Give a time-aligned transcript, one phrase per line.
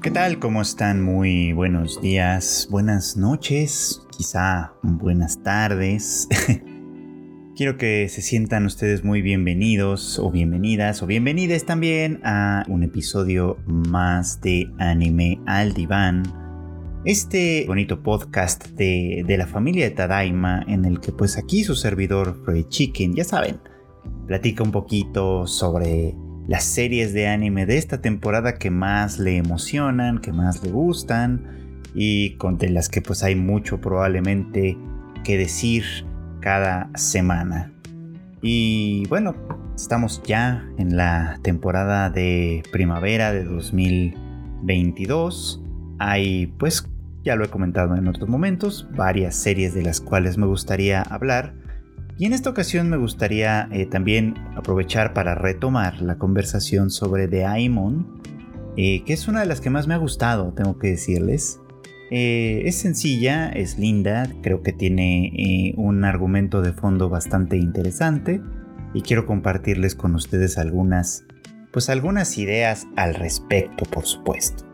[0.00, 0.38] ¿Qué tal?
[0.38, 1.02] ¿Cómo están?
[1.02, 6.28] Muy buenos días, buenas noches, quizá buenas tardes.
[7.56, 13.58] Quiero que se sientan ustedes muy bienvenidos o bienvenidas o bienvenidas también a un episodio
[13.66, 16.22] más de Anime al Diván.
[17.04, 21.74] Este bonito podcast de, de la familia de Tadaima en el que pues aquí su
[21.74, 23.58] servidor Freud Chicken, ya saben,
[24.28, 26.14] platica un poquito sobre
[26.48, 31.82] las series de anime de esta temporada que más le emocionan, que más le gustan
[31.94, 34.78] y con de las que pues hay mucho probablemente
[35.24, 35.84] que decir
[36.40, 37.70] cada semana.
[38.40, 39.34] Y bueno,
[39.76, 45.62] estamos ya en la temporada de primavera de 2022.
[45.98, 46.88] Hay pues,
[47.24, 51.52] ya lo he comentado en otros momentos, varias series de las cuales me gustaría hablar
[52.18, 57.44] y en esta ocasión me gustaría eh, también aprovechar para retomar la conversación sobre The
[57.44, 58.20] Aimon,
[58.76, 61.60] eh, que es una de las que más me ha gustado, tengo que decirles.
[62.10, 68.40] Eh, es sencilla, es linda, creo que tiene un argumento de fondo bastante interesante
[68.94, 71.24] y quiero compartirles con ustedes algunas,
[71.72, 74.64] pues algunas ideas al respecto, por supuesto.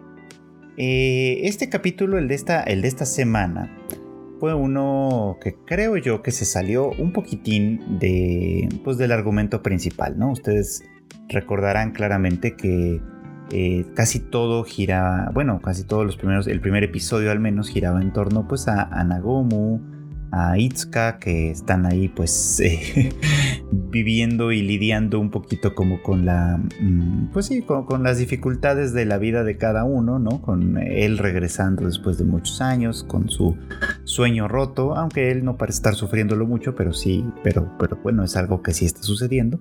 [0.77, 3.70] este capítulo, el de esta, el de esta semana,
[4.45, 10.19] fue uno que creo yo que se salió un poquitín de, pues, del argumento principal,
[10.19, 10.33] ¿no?
[10.33, 10.84] Ustedes
[11.31, 13.00] recordarán claramente que
[13.53, 18.03] eh, casi todo gira, bueno, casi todos los primeros, el primer episodio al menos giraba
[18.03, 19.81] en torno pues a, a Nagomu,
[20.35, 23.13] a Itsuka que están ahí pues eh,
[23.71, 29.05] viviendo y lidiando un poquito como con la mm, pues sí con, las dificultades de
[29.05, 33.57] la vida de cada uno no con él regresando después de muchos años con su
[34.03, 38.37] sueño roto aunque él no parece estar sufriéndolo mucho pero sí pero pero bueno es
[38.37, 39.61] algo que sí está sucediendo.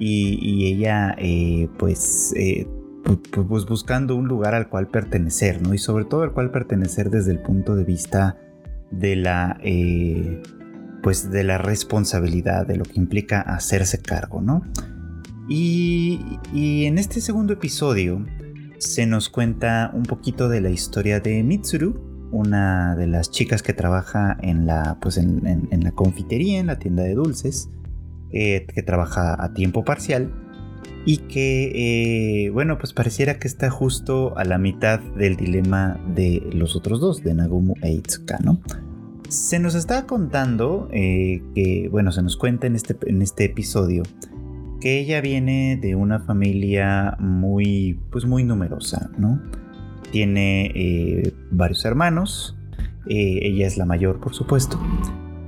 [0.00, 2.68] Y, ella eh, pues eh,
[3.02, 7.32] pues buscando un lugar al cual pertenecer no y sobre todo al cual pertenecer desde
[7.32, 8.36] el punto de vista
[8.90, 10.42] de la, eh,
[11.02, 14.62] pues de la responsabilidad, de lo que implica hacerse cargo, ¿no?
[15.48, 16.20] Y,
[16.52, 18.24] en este segundo episodio
[18.78, 23.72] se nos cuenta un poquito de la historia de Mitsuru, una de las chicas que
[23.72, 27.70] trabaja en la, pues en, la confitería, en la tienda de dulces,
[28.30, 30.30] eh, que trabaja a tiempo parcial
[31.04, 36.42] y que, eh, bueno, pues pareciera que está justo a la mitad del dilema de
[36.52, 38.60] los otros dos, de Nagumo e Itsuka, ¿no?
[39.28, 44.02] Se nos está contando eh, que, bueno, se nos cuenta en este, en este episodio
[44.80, 49.40] que ella viene de una familia muy, pues muy numerosa, ¿no?
[50.12, 52.54] Tiene eh, varios hermanos,
[53.06, 54.78] ella es la mayor, por supuesto,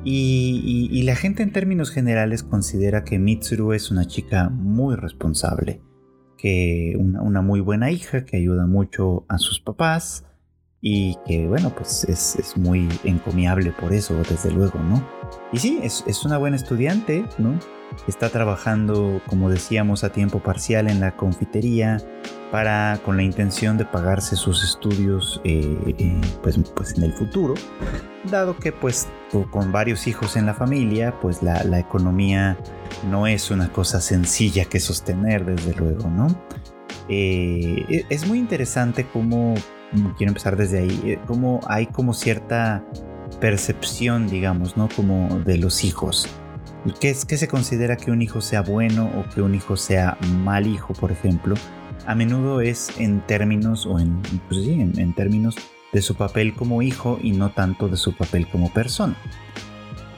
[0.05, 5.83] y, la gente en términos generales considera que Mitsuru es una chica muy responsable,
[6.39, 10.25] que una, muy buena hija que ayuda mucho a sus papás
[10.81, 15.07] y que bueno pues es, muy encomiable por eso desde luego, ¿no?
[15.53, 17.59] Y sí, es, es una buena estudiante, ¿no?
[18.07, 21.99] Está trabajando como decíamos a tiempo parcial en la confitería,
[22.51, 27.55] para con la intención de pagarse sus estudios eh, eh, pues, pues en el futuro
[28.31, 29.09] dado que pues
[29.51, 32.59] con varios hijos en la familia pues la, economía
[33.09, 36.27] no es una cosa sencilla que sostener desde luego no
[37.09, 39.55] eh, e, es muy interesante cómo
[40.17, 42.85] quiero empezar desde ahí cómo hay como cierta
[43.41, 46.29] percepción digamos no como de los hijos
[47.01, 50.17] ¿Qué, es, ¿Qué se considera que un hijo sea bueno o que un hijo sea
[50.45, 51.55] mal hijo, por ejemplo?
[52.07, 55.57] a menudo es en términos o en, pues en, términos
[55.93, 59.17] de su papel como hijo y no tanto de su papel como persona.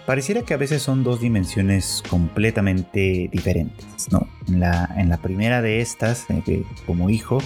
[0.06, 4.26] Pareciera que a veces son dos dimensiones completamente diferentes, ¿no?
[4.48, 7.38] En la, en la primera de estas, eh, como hijo,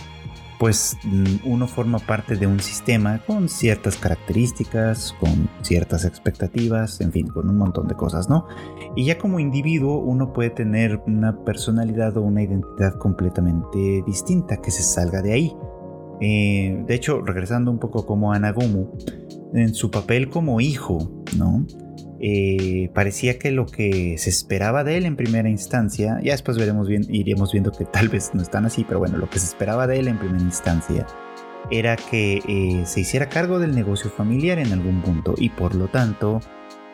[0.58, 7.12] pues mm, uno forma parte de un sistema con ciertas características, con ciertas expectativas, en
[7.12, 8.46] fin, con un montón de cosas, ¿no?
[8.94, 14.70] Y ya como individuo uno puede tener una personalidad o una identidad completamente distinta que
[14.70, 15.56] se salga de ahí.
[16.20, 18.92] Eh, de hecho, regresando un poco como Anagomu,
[19.52, 21.66] en su papel como hijo, ¿no?
[22.28, 26.88] Eh, parecía que lo que se esperaba de él en primera instancia, ya después veremos
[26.88, 29.86] bien, iremos viendo que tal vez no están así, pero bueno, lo que se esperaba
[29.86, 31.06] de él en primera instancia
[31.70, 35.86] era que eh, se hiciera cargo del negocio familiar en algún punto y por lo
[35.86, 36.40] tanto,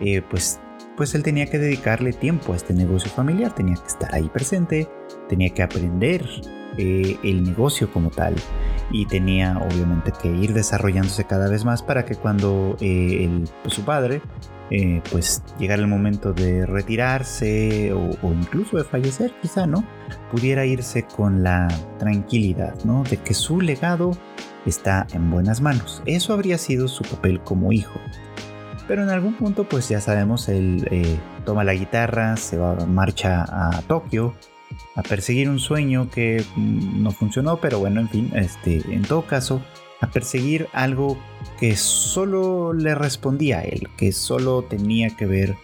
[0.02, 0.60] eh, pues,
[0.98, 4.86] pues él tenía que dedicarle tiempo a este negocio familiar, tenía que estar ahí presente,
[5.30, 6.26] tenía que aprender
[6.76, 8.34] el negocio como tal
[8.90, 14.22] y tenía obviamente que ir desarrollándose cada vez más para que cuando su padre
[14.74, 19.84] eh, pues llegar el momento de retirarse o, incluso de fallecer quizá, ¿no?
[20.30, 23.02] Pudiera irse con la tranquilidad, ¿no?
[23.02, 24.16] De que su legado
[24.64, 26.02] está en buenas manos.
[26.06, 28.00] Eso habría sido su papel como hijo.
[28.88, 33.44] Pero en algún punto, pues ya sabemos, él eh, toma la guitarra, se va, marcha
[33.46, 34.34] a Tokio
[34.96, 39.26] a perseguir un sueño que mm, no funcionó, pero bueno, en fin, este, en todo
[39.26, 39.60] caso,
[40.02, 41.16] a perseguir algo
[41.58, 45.56] que solo le respondía a él, que solo tenía que ver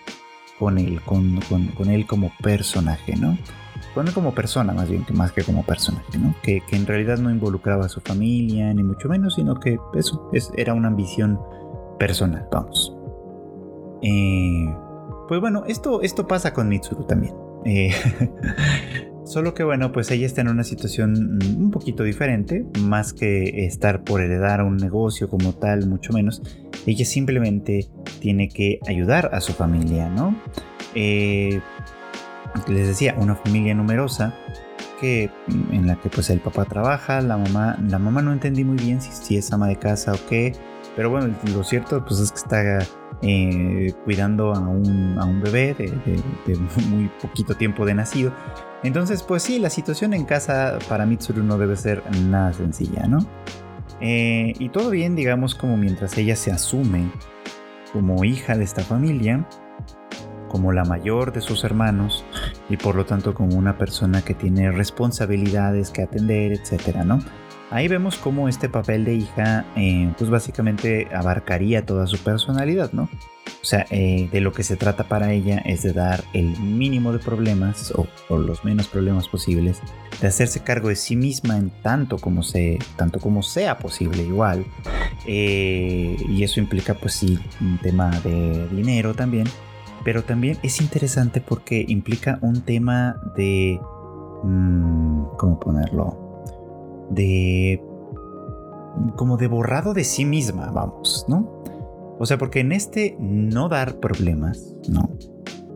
[0.59, 1.41] con él, con,
[1.91, 3.37] él como personaje, ¿no?
[3.95, 6.35] Con él como persona, más bien, que más que como personaje, ¿no?
[6.43, 10.73] Que, en realidad no involucraba a su familia, ni mucho menos, sino que eso era
[10.73, 11.41] una ambición
[11.99, 12.95] personal, vamos.
[14.03, 14.73] Eh,
[15.27, 17.35] pues bueno, esto, esto pasa con Mitsuru también.
[17.65, 17.91] Eh,
[19.29, 24.03] solo que bueno, pues ella está en una situación un poquito diferente, más que estar
[24.03, 26.43] por heredar un negocio como tal, mucho menos.
[26.87, 27.89] Ella simplemente
[28.21, 30.35] tiene que ayudar a su familia, ¿no?
[30.95, 31.61] Eh,
[32.69, 34.35] les decía, una familia numerosa
[35.01, 35.31] que
[35.71, 39.01] en la que pues el papá trabaja, la mamá, la mamá no entendí muy bien
[39.01, 40.53] si es ama de casa o qué,
[40.99, 42.79] pero bueno, lo cierto pues es que está
[43.23, 46.57] eh, cuidando a un, bebé de,
[46.89, 48.33] muy poquito tiempo de nacido.
[48.83, 53.21] Entonces, pues sí, la situación en casa para Mitsuru no debe ser nada sencilla, ¿no?
[54.01, 57.13] Eh, y todo bien, digamos, como mientras ella se asume
[57.93, 59.47] como hija de esta familia,
[60.49, 62.25] como la mayor de sus hermanos
[62.69, 67.21] y por lo tanto como una persona que tiene responsabilidades que atender, etcétera, ¿no?
[67.71, 73.11] Ahí vemos cómo este papel de hija, eh, pues básicamente abarcaría toda su personalidad, ¿no?
[73.61, 77.13] O sea, eh, de lo que se trata para ella es de dar el mínimo
[77.13, 79.81] de problemas o, los menos problemas posibles,
[80.21, 84.65] de hacerse cargo de sí misma en tanto como, se, tanto como sea posible igual.
[85.27, 89.47] Eh, y eso implica pues sí un tema de dinero también,
[90.05, 93.79] pero también es interesante porque implica un tema de...
[94.45, 96.28] Mmm, ¿Cómo ponerlo?
[97.11, 97.83] De
[99.17, 101.63] como de borrado de sí misma, vamos, ¿no?
[102.19, 105.11] O sea, porque en este no dar problemas, ¿no?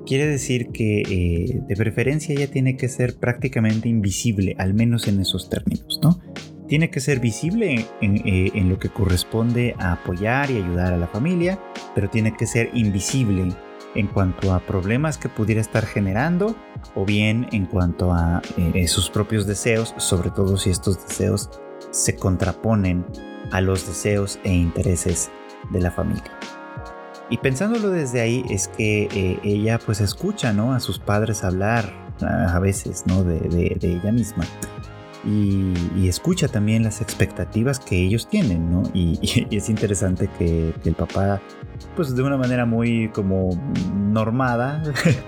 [0.07, 5.21] Quiere decir que eh, de preferencia ella tiene que ser prácticamente invisible, al menos en
[5.21, 6.21] esos términos, ¿no?
[6.67, 10.97] Tiene que ser visible en, eh, en lo que corresponde a apoyar y ayudar a
[10.97, 11.61] la familia,
[11.95, 13.49] pero tiene que ser invisible
[13.95, 16.57] en cuanto a problemas que pudiera estar generando
[16.95, 21.51] o bien en cuanto a eh, sus propios deseos, sobre todo si estos deseos
[21.91, 23.05] se contraponen
[23.51, 25.31] a los deseos e intereses
[25.71, 26.39] de la familia.
[27.31, 30.75] Y pensándolo desde ahí es que eh, ella pues escucha ¿no?
[30.75, 33.25] a sus padres hablar a veces ¿no?
[33.25, 34.45] de ella misma
[35.25, 38.83] y, escucha también las expectativas que ellos tienen, ¿no?
[38.93, 41.41] Y, es interesante que, el papá,
[41.97, 43.51] pues de una manera muy como
[44.11, 44.83] normada,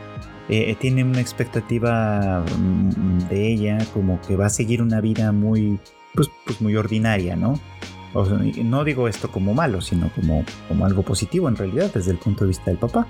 [0.49, 5.79] eh, tiene una expectativa mm, de ella como que va a seguir una vida muy,
[6.14, 7.58] pues, pues muy ordinaria, ¿no?
[8.62, 12.44] no digo esto como malo, sino como, como algo positivo en realidad desde el punto
[12.44, 13.08] de vista del papá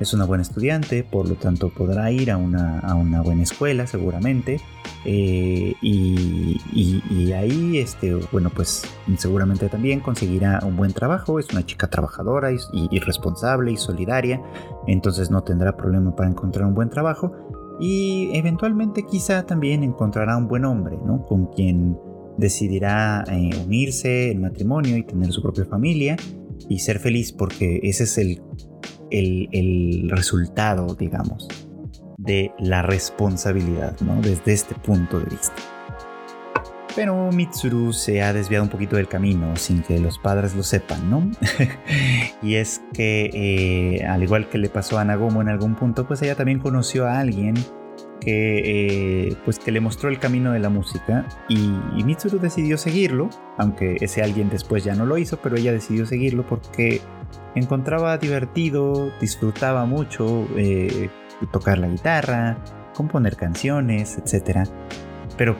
[0.00, 4.60] es una buena estudiante, por lo tanto podrá ir a una, buena escuela seguramente.
[5.04, 8.82] Eh, y, ahí, este, bueno, pues
[9.18, 11.38] seguramente también conseguirá un buen trabajo.
[11.38, 14.42] Es una chica trabajadora y, responsable y solidaria,
[14.86, 17.32] entonces no tendrá problema para encontrar un buen trabajo.
[17.78, 21.24] Y eventualmente quizá también encontrará un buen hombre, ¿no?
[21.24, 21.98] Con quien
[22.36, 26.16] decidirá eh, unirse en matrimonio y tener su propia familia
[26.68, 28.42] y ser feliz porque ese es el
[29.10, 31.48] el, resultado, digamos,
[32.18, 34.20] de la responsabilidad, ¿no?
[34.20, 35.54] Desde este punto de vista.
[36.96, 41.08] Pero Mitsuru se ha desviado un poquito del camino sin que los padres lo sepan,
[41.08, 41.30] ¿no?
[42.42, 46.20] y es que, eh, al igual que le pasó a Nagomo en algún punto, pues
[46.22, 47.54] ella también conoció a alguien
[48.20, 52.76] que, eh, pues que le mostró el camino de la música y, y, Mitsuru decidió
[52.76, 57.00] seguirlo, aunque ese alguien después ya no lo hizo, pero ella decidió seguirlo porque
[57.54, 61.10] encontraba divertido, disfrutaba mucho eh,
[61.52, 62.58] tocar la guitarra,
[62.94, 64.68] componer canciones, etc.
[65.36, 65.56] Pero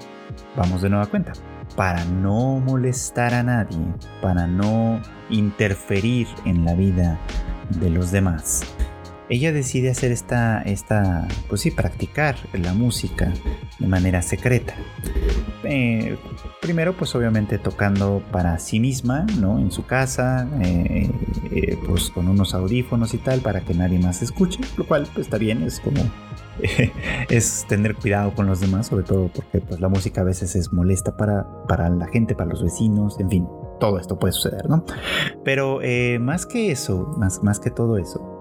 [0.56, 1.32] vamos de nueva cuenta,
[1.76, 3.78] para no molestar a nadie,
[4.20, 7.18] para no interferir en la vida
[7.80, 8.64] de los demás,
[9.30, 13.32] ella decide hacer esta, esta, pues sí, practicar la música
[13.78, 14.74] de manera secreta.
[15.62, 16.18] Eh,
[16.60, 19.58] primero, pues obviamente tocando para sí misma, ¿no?
[19.58, 21.10] En su casa, eh,
[21.52, 25.26] eh, pues con unos audífonos y tal, para que nadie más escuche, lo cual pues,
[25.26, 26.02] está bien, es como
[27.30, 30.72] es tener cuidado con los demás, sobre todo porque pues, la música a veces es
[30.72, 33.46] molesta para, para la gente, para los vecinos, en fin,
[33.78, 34.84] todo esto puede suceder, ¿no?
[35.44, 35.80] Pero
[36.20, 38.40] más que eso, más, más que todo eso,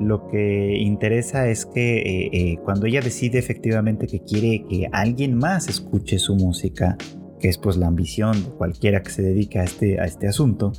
[0.00, 5.36] lo que interesa es que eh, eh, cuando ella decide efectivamente que quiere que alguien
[5.36, 6.96] más escuche su música,
[7.40, 10.72] que es pues la ambición de cualquiera que se dedique a este, a este asunto,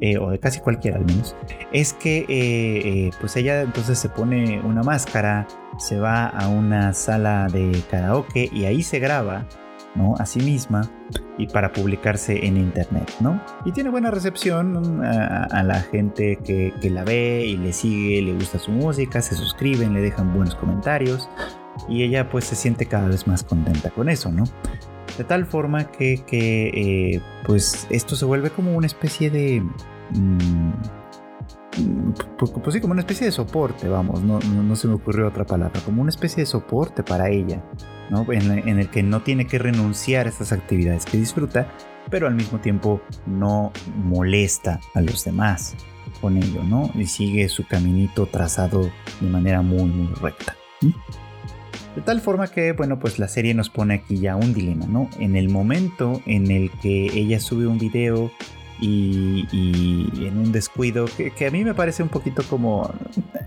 [0.00, 1.36] eh, o de casi cualquiera al menos,
[1.72, 5.46] es que eh, pues ella entonces se pone una máscara,
[5.78, 9.46] se va a una sala de karaoke y ahí se graba
[9.94, 10.14] ¿no?
[10.18, 10.90] a sí misma
[11.38, 13.40] y para publicarse en internet, ¿no?
[13.64, 18.58] Y tiene buena recepción a, la gente que, la ve y le sigue, le gusta
[18.58, 21.28] su música, se suscriben, le dejan buenos comentarios
[21.88, 24.44] y ella pues se siente cada vez más contenta con eso, ¿no?
[25.18, 29.62] De tal forma que, eh, pues esto se vuelve como una especie de...
[30.10, 30.72] Mm,
[32.38, 35.46] pues, pues, sí, como una especie de soporte, vamos, no, no, se me ocurrió otra
[35.46, 37.64] palabra, como una especie de soporte para ella,
[38.10, 38.26] ¿no?
[38.30, 41.72] En, el que no tiene que renunciar a estas actividades que disfruta,
[42.10, 45.74] pero al mismo tiempo no molesta a los demás
[46.20, 46.90] con ello, ¿no?
[46.94, 48.90] Y sigue su caminito trazado
[49.20, 50.56] de manera muy, muy recta.
[51.94, 55.10] De tal forma que, bueno, pues la serie nos pone aquí ya un dilema, ¿no?
[55.18, 58.30] En el momento en el que ella sube un video
[58.80, 59.46] y,
[60.26, 62.90] en un descuido que, a mí me parece un poquito como,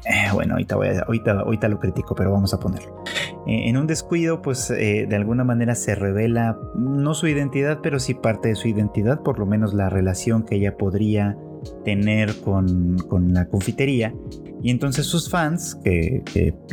[0.06, 3.04] eh, bueno, ahorita, voy lo critico, pero vamos a ponerlo.
[3.48, 8.00] Eh, en un descuido, pues eh, de alguna manera se revela no su identidad, pero
[8.00, 11.36] sí parte de su identidad, por lo menos la relación que ella podría
[11.84, 12.98] tener con,
[13.34, 14.14] la confitería.
[14.62, 16.24] Y entonces sus fans, que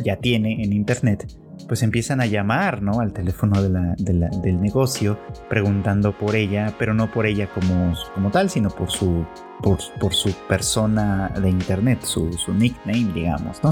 [0.03, 1.27] ya tiene en internet,
[1.67, 2.99] pues empiezan a llamar ¿no?
[2.99, 8.69] al teléfono del negocio preguntando por ella, pero no por ella como, como tal, sino
[8.69, 9.25] por su,
[9.61, 13.71] por, su persona de internet, su, nickname, digamos, ¿no?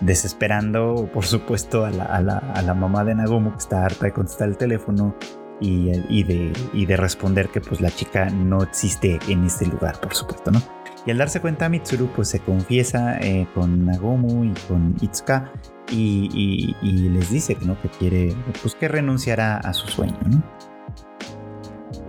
[0.00, 5.16] Desesperando, por supuesto, a la, mamá de Nagomo que está harta de contestar el teléfono
[5.60, 10.50] y, de, de responder que pues la chica no existe en este lugar, por supuesto,
[10.50, 10.60] ¿no?
[11.06, 15.52] Y al darse cuenta Mitsuru pues se confiesa eh, con Nagomu y con Itsuka
[15.90, 17.80] y, les dice ¿no?
[17.80, 20.18] que quiere, pues que renunciará a su sueño.
[20.26, 20.42] ¿no?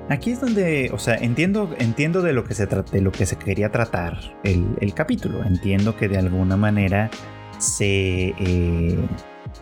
[0.10, 3.38] Aquí es donde, o sea, entiendo, entiendo de lo que se de lo que se
[3.38, 5.44] quería tratar el, capítulo.
[5.44, 7.10] Entiendo que de alguna manera
[7.58, 9.00] se, eh,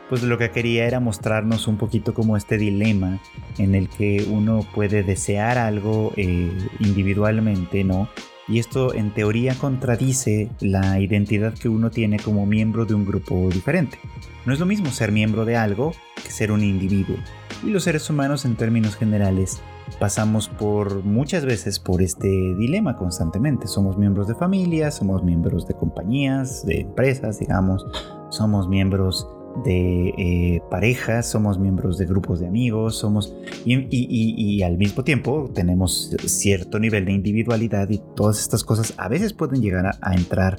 [0.09, 3.19] pues lo que quería era mostrarnos un poquito como este dilema
[3.57, 8.09] en el que uno puede desear algo eh, individualmente, ¿no?
[8.47, 13.49] Y esto en teoría contradice la identidad que uno tiene como miembro de un grupo
[13.49, 13.99] diferente.
[14.45, 17.15] No es lo mismo ser miembro de algo que ser un individuo.
[17.63, 19.61] Y los seres humanos en términos generales
[19.99, 23.67] pasamos por muchas veces por este dilema constantemente.
[23.67, 27.85] Somos miembros de familias, somos miembros de compañías, de empresas, digamos,
[28.29, 29.27] somos miembros
[29.63, 36.15] de eh, parejas, somos miembros de grupos de amigos, somos y, al mismo tiempo tenemos
[36.25, 40.57] cierto nivel de individualidad y todas estas cosas a veces pueden llegar a, entrar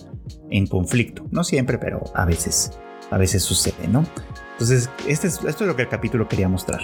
[0.50, 2.78] en conflicto, no siempre, pero a veces,
[3.10, 4.04] a veces sucede, ¿no?
[4.52, 6.80] Entonces, este esto es lo que el capítulo quería mostrar.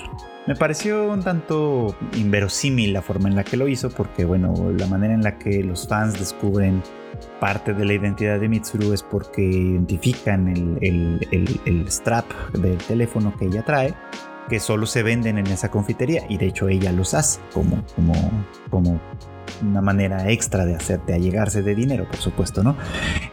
[0.49, 4.87] Me pareció un tanto inverosímil la forma en la que lo hizo, porque bueno, la
[4.87, 6.83] manera en la que los fans descubren
[7.41, 13.65] parte de la identidad de Mitsuru es porque identifican el, strap del teléfono que ella
[13.65, 13.95] trae,
[14.49, 18.15] que solo se venden en esa confitería y de hecho ella los hace como, como,
[18.69, 19.01] como
[19.63, 22.77] una manera extra de hacerte allegarse de dinero, por supuesto, ¿no?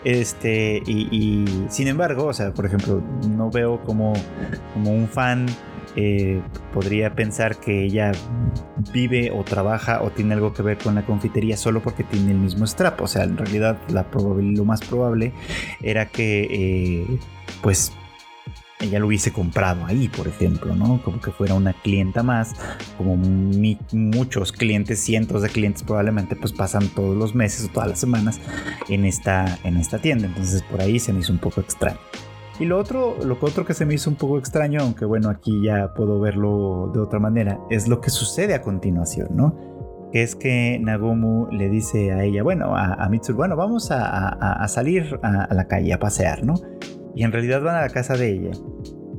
[0.03, 4.13] Este, y, sin embargo, o sea, por ejemplo, no veo como,
[4.73, 5.45] como un fan
[5.99, 6.41] eh,
[6.73, 8.11] podría pensar que ella
[8.93, 12.37] vive o trabaja o tiene algo que ver con la confitería solo porque tiene el
[12.37, 13.01] mismo strap.
[13.01, 15.33] O sea, en realidad lo más probable
[15.81, 17.19] era que eh,
[17.63, 17.91] pues
[18.79, 21.01] ella lo hubiese comprado ahí, por ejemplo, ¿no?
[21.01, 22.53] Como que fuera una clienta más,
[22.95, 23.15] como
[23.91, 28.39] muchos clientes, cientos de clientes probablemente pues pasan todos los meses o todas las semanas
[28.87, 30.27] en esta, en esta tienda.
[30.27, 31.97] Entonces por ahí se me hizo un poco extraño.
[32.59, 35.61] Y lo otro, lo otro que se me hizo un poco extraño, aunque bueno, aquí
[35.63, 40.09] ya puedo verlo de otra manera, es lo que sucede a continuación, ¿no?
[40.11, 45.19] Que es que Nagomu le dice a ella, bueno, a, Mitsuru, bueno, vamos a, salir
[45.21, 46.55] a, la calle, a pasear, ¿no?
[47.13, 48.51] Y en realidad van a la casa de ella.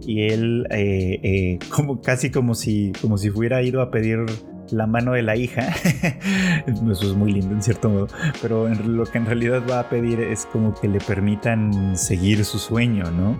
[0.00, 4.24] Y él, eh, eh, como, casi como si, como si hubiera ido a pedir
[4.70, 5.68] la mano de la hija.
[6.66, 8.08] Eso es muy lindo en cierto modo.
[8.42, 12.58] Pero lo que en realidad va a pedir es como que le permitan seguir su
[12.58, 13.38] sueño, ¿no?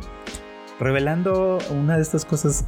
[0.81, 2.65] Revelando una de estas cosas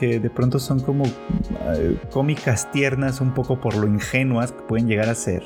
[0.00, 4.88] que, de pronto son como eh, cómicas tiernas, un poco por lo ingenuas que pueden
[4.88, 5.44] llegar a ser.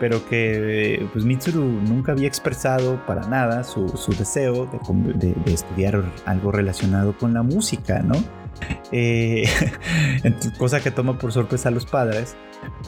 [0.00, 3.86] Pero que pues Mitsuru nunca había expresado para nada su,
[4.18, 8.14] deseo de estudiar algo relacionado con la música, ¿no?
[8.92, 9.44] Eh,
[10.58, 12.36] cosa que toma por sorpresa a los padres.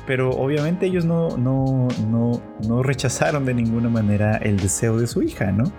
[0.06, 5.22] Pero obviamente ellos no, no, no, no rechazaron de ninguna manera el deseo de su
[5.22, 5.72] hija, ¿no?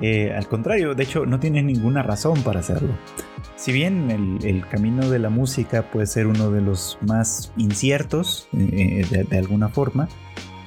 [0.00, 2.94] Eh, al contrario, de hecho, no tiene ninguna razón para hacerlo.
[3.56, 9.04] Si bien el, camino de la música puede ser uno de los más inciertos eh,
[9.28, 10.08] de, alguna forma,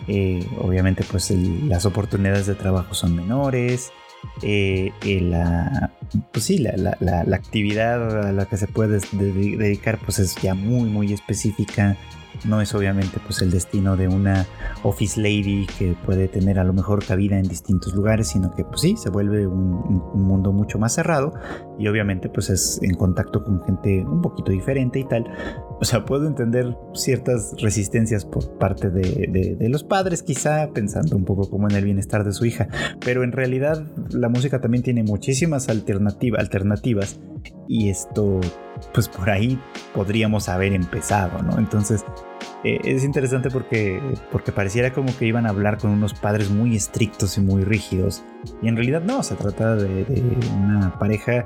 [0.07, 3.91] eh, obviamente pues las oportunidades de trabajo son menores,
[5.21, 5.91] la,
[6.31, 11.13] pues sí, la, actividad a la que se puede dedicar pues es ya muy muy
[11.13, 11.97] específica
[12.45, 14.45] no es obviamente pues el destino de una
[14.83, 18.81] office lady que puede tener a lo mejor cabida en distintos lugares, sino que pues
[18.81, 19.73] sí, se vuelve un,
[20.13, 21.33] mundo mucho más cerrado
[21.77, 25.25] y obviamente pues es en contacto con gente un poquito diferente y tal.
[25.79, 31.25] O sea, puedo entender ciertas resistencias por parte de, de los padres quizá, pensando un
[31.25, 32.67] poco como en el bienestar de su hija,
[33.03, 37.19] pero en realidad la música también tiene muchísimas alternativas
[37.67, 38.39] y esto
[38.93, 39.59] pues por ahí
[39.93, 41.57] podríamos haber empezado, ¿no?
[41.57, 42.03] Entonces
[42.63, 46.75] eh, es interesante porque, porque pareciera como que iban a hablar con unos padres muy
[46.75, 48.23] estrictos y muy rígidos
[48.61, 50.23] y en realidad no, se trata de,
[50.55, 51.45] una pareja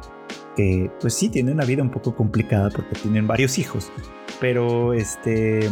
[0.56, 3.92] que pues sí tiene una vida un poco complicada porque tienen varios hijos,
[4.40, 5.70] pero este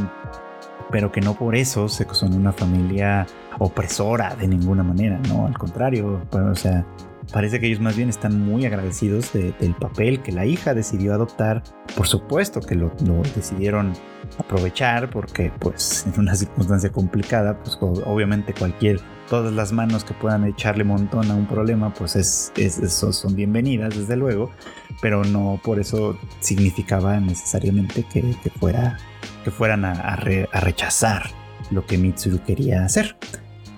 [0.91, 3.25] pero que no por eso son una familia
[3.60, 5.48] opresora de ninguna manera, ¿no?
[5.48, 6.86] Al contrario, o sea,
[7.32, 11.63] Parece que ellos más bien están muy agradecidos del papel que la hija decidió adoptar.
[11.96, 12.91] Por supuesto que lo,
[13.36, 13.94] decidieron
[14.38, 20.46] aprovechar porque pues en una circunstancia complicada, pues obviamente cualquier, todas las manos que puedan
[20.46, 22.51] echarle montón a un problema, pues es,
[22.91, 24.51] son bienvenidas desde luego,
[25.01, 28.24] pero no por eso significaba necesariamente que,
[28.60, 28.98] fuera,
[29.44, 31.24] que fueran a, rechazar
[31.72, 33.17] lo que Mitsuru quería hacer.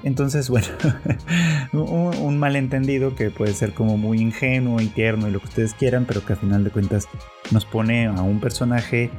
[0.03, 0.67] Entonces, bueno,
[1.73, 6.05] un, malentendido que puede ser como muy ingenuo y tierno y lo que ustedes quieran,
[6.05, 7.07] pero que a final de cuentas
[7.51, 9.09] nos pone a un personaje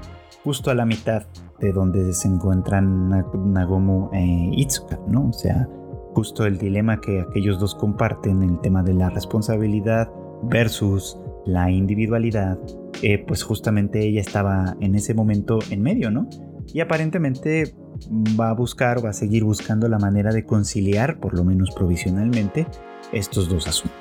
[0.44, 1.26] justo a la mitad
[1.60, 5.28] de donde se encuentran Nagomu e Itsuka, ¿no?
[5.28, 5.68] O sea,
[6.14, 10.08] justo el dilema que aquellos dos comparten, el tema de la responsabilidad
[10.44, 12.58] versus la individualidad,
[13.02, 16.28] eh, pues justamente ella estaba en ese momento en medio, ¿no?
[16.72, 17.74] Y aparentemente
[18.08, 22.66] va a buscar, va a seguir buscando la manera de conciliar, por lo menos provisionalmente,
[23.12, 23.98] estos dos asuntos.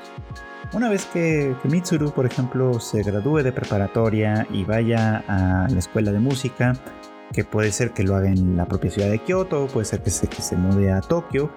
[0.73, 6.11] Una vez que, Mitsuru, por ejemplo, se gradúe de preparatoria y vaya a la escuela
[6.11, 6.73] de música,
[7.33, 10.09] que puede ser que lo haga en la propia ciudad de Kioto, puede ser que
[10.09, 11.51] se, mude a Tokio,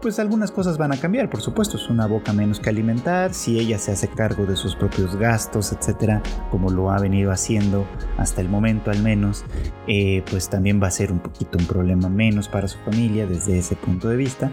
[0.00, 3.58] pues algunas cosas van a cambiar, por supuesto, es una boca menos que alimentar, si
[3.58, 7.86] ella se hace cargo de sus propios gastos, etcétera, como lo ha venido haciendo
[8.18, 9.44] hasta el momento al menos,
[9.86, 13.58] eh, pues también va a ser un poquito un problema menos para su familia desde
[13.58, 14.50] ese punto de vista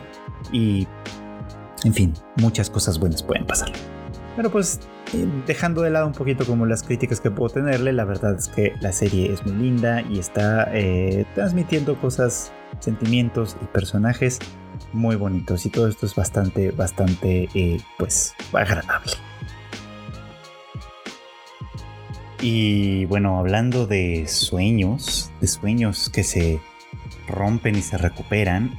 [0.51, 0.87] y,
[1.83, 3.71] en fin, muchas cosas buenas pueden pasar.
[4.39, 4.79] Pero pues
[5.13, 8.47] eh, dejando de lado un poquito como las críticas que puedo tenerle, la verdad es
[8.47, 14.39] que la serie es muy linda y está eh, transmitiendo cosas, sentimientos y personajes
[14.93, 19.11] muy bonitos y todo esto es bastante, bastante, eh, pues, agradable.
[22.39, 26.61] Y bueno, hablando de sueños, de sueños que se
[27.27, 28.75] rompen y se recuperan,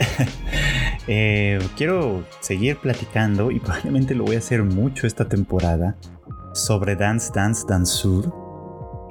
[1.07, 5.97] eh, quiero seguir platicando y probablemente lo voy a hacer mucho esta temporada
[6.55, 8.51] sobre Dance Dance Dansur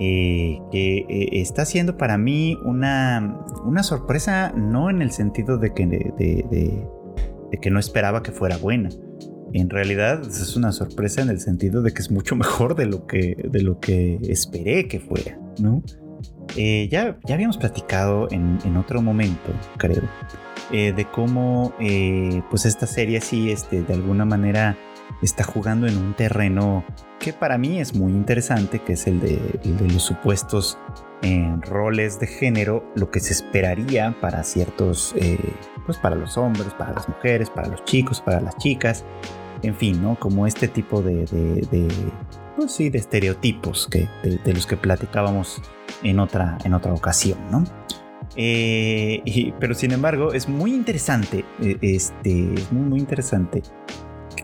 [0.02, 5.74] eh, que eh, está siendo para mí una, una, sorpresa, no en el sentido de
[5.74, 6.88] que, de,
[7.62, 8.90] que no esperaba que fuera buena.
[9.52, 13.08] En realidad es una sorpresa en el sentido de que es mucho mejor de lo
[13.08, 15.84] que, de lo que esperé que fuera, ¿no?
[16.56, 20.04] Eh, ya, ya habíamos platicado en, en otro momento, creo,
[20.72, 21.74] de cómo
[22.50, 24.78] pues esta serie sí este, de alguna manera
[25.22, 26.86] está jugando en un terreno
[27.20, 29.40] que para mí es muy interesante, que es el de,
[29.92, 30.78] los supuestos
[31.22, 35.38] eh, roles de género, lo que se esperaría para ciertos, eh,
[35.86, 39.04] pues para los hombres, para las mujeres, para los chicos, para las chicas,
[39.62, 40.18] en fin, ¿no?
[40.18, 41.26] Como este tipo de,
[42.60, 45.62] pues sí, de estereotipos que, de, los que platicábamos
[46.04, 47.64] en otra, en otra ocasión, ¿no?
[48.36, 51.46] Eh, pero sin embargo es muy interesante,
[51.82, 53.64] este, es muy, muy interesante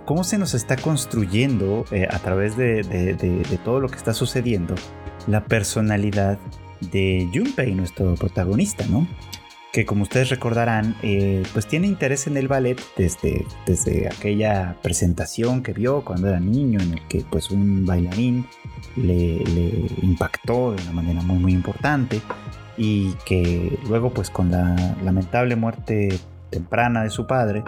[0.05, 4.75] cómo se nos está construyendo eh, a través de, todo lo que está sucediendo
[5.27, 6.39] la personalidad
[6.91, 9.07] de Junpei, nuestro protagonista, ¿no?
[9.75, 15.63] Que como ustedes recordarán, eh, pues tiene interés en el ballet desde, desde aquella presentación
[15.63, 18.47] que vio cuando era niño, en el que pues un bailarín
[18.95, 22.21] le, le impactó de una manera muy muy importante
[22.77, 27.61] y que luego pues con la lamentable muerte temprana de su padre,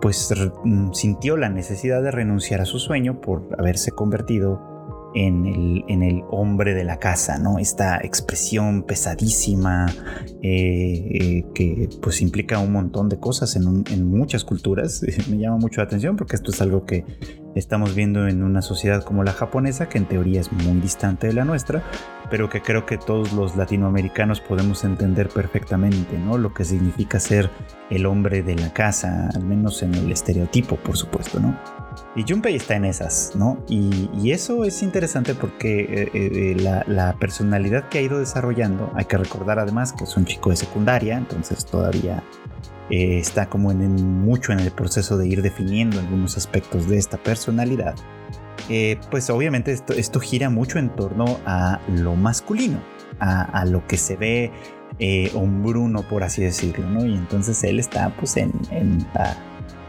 [0.00, 0.32] pues
[0.62, 4.79] mm, sintió la necesidad de renunciar a su sueño por haberse convertido
[5.14, 7.58] en el, en hombre de la casa, ¿no?
[7.58, 9.86] Esta expresión pesadísima
[10.42, 15.02] eh, eh, que pues implica un montón de cosas en, muchas culturas.
[15.30, 17.04] Me llama mucho la atención porque esto es algo que
[17.54, 21.32] estamos viendo en una sociedad como la japonesa, que en teoría es muy distante de
[21.32, 21.82] la nuestra,
[22.30, 26.38] pero que creo que todos los latinoamericanos podemos entender perfectamente, ¿no?
[26.38, 27.50] Lo que significa ser
[27.90, 31.79] el hombre de la casa, al menos en el estereotipo, por supuesto, ¿no?
[32.16, 33.62] Y Junpei está en esas, ¿no?
[33.68, 39.06] Y, eso es interesante porque eh, eh, la, la, personalidad que ha ido desarrollando, hay
[39.06, 42.22] que recordar además que es un chico de secundaria, entonces todavía
[42.90, 47.18] eh, está como en, mucho en el proceso de ir definiendo algunos aspectos de esta
[47.18, 47.94] personalidad,
[48.68, 52.80] eh, pues obviamente esto, gira mucho en torno a lo masculino,
[53.20, 54.50] a, lo que se ve
[54.98, 57.06] eh, hombruno, por así decirlo, ¿no?
[57.06, 58.50] Y entonces él está pues en,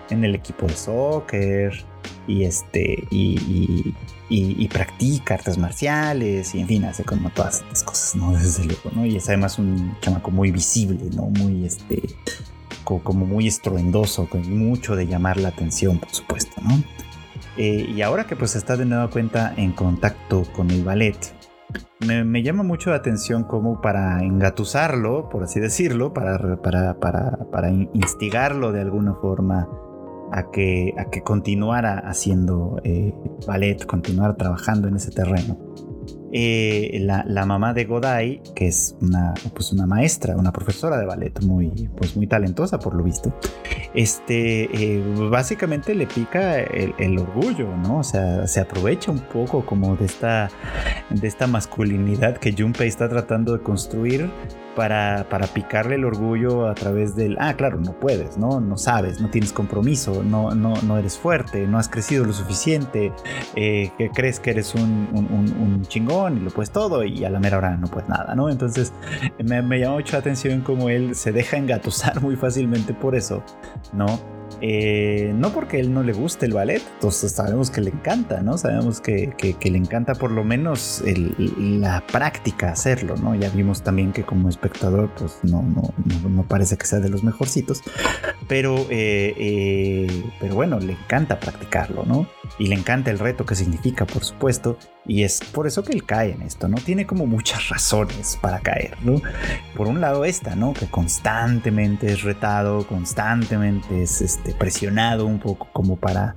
[0.10, 1.84] el equipo de soccer
[2.28, 3.94] y este y,
[4.30, 8.32] y, practica artes marciales y en fin, hace como todas estas cosas, ¿no?
[8.40, 9.06] Desde luego, ¿no?
[9.06, 11.24] Y es además un chamaco muy visible, ¿no?
[11.24, 12.02] Muy este
[12.84, 16.84] como muy estruendoso, con mucho de llamar la atención, por supuesto, ¿no?
[17.58, 21.18] Eh, y ahora que pues está de nueva cuenta en contacto con el ballet,
[22.00, 27.70] me, llama mucho la atención como para engatusarlo, por así decirlo, para, para, para, para
[27.70, 29.68] instigarlo de alguna forma
[30.32, 33.14] a que, a que continuara haciendo eh,
[33.46, 35.58] ballet, continuar trabajando en ese terreno.
[36.34, 41.44] Eh, la, mamá de Godai, que es una, pues una maestra, una profesora de ballet
[41.44, 43.34] muy, pues muy talentosa por lo visto,
[43.94, 47.98] este, eh, básicamente le pica el, orgullo, ¿no?
[47.98, 50.50] O sea, se aprovecha un poco como de esta,
[51.10, 54.30] de esta masculinidad que Junpei está tratando de construir
[54.76, 58.62] para, picarle el orgullo a través del, ah, claro, no puedes, ¿no?
[58.62, 63.12] No sabes, no tienes compromiso, no, no, no eres fuerte, no has crecido lo suficiente,
[63.56, 67.58] eh, crees que eres un, un, chingón y lo puedes todo y a la mera
[67.58, 68.50] hora no puedes nada, ¿no?
[68.50, 68.94] Entonces
[69.44, 73.44] me, me llama mucho la atención cómo él se deja engatusar muy fácilmente por eso,
[73.94, 74.41] ¿no?
[74.62, 78.60] Eh, no porque él no le guste el ballet, entonces sabemos que le encanta, ¿no?
[78.60, 81.04] Sabemos que, le encanta por lo menos
[81.58, 83.34] la práctica hacerlo, ¿no?
[83.34, 85.94] Ya vimos también que como espectador, pues no, no,
[86.30, 87.82] no, parece que sea de los mejorcitos,
[88.48, 92.28] pero, eh, eh, pero bueno, le encanta practicarlo, ¿no?
[92.60, 96.06] Y le encanta el reto que significa, por supuesto, y es por eso que él
[96.06, 96.78] cae en esto, ¿no?
[96.78, 99.22] Tiene como muchas razones para caer, ¿no?
[99.76, 100.74] Por un lado esta, ¿no?
[100.74, 106.36] Que constantemente es retado, constantemente es este, presionado un poco como para,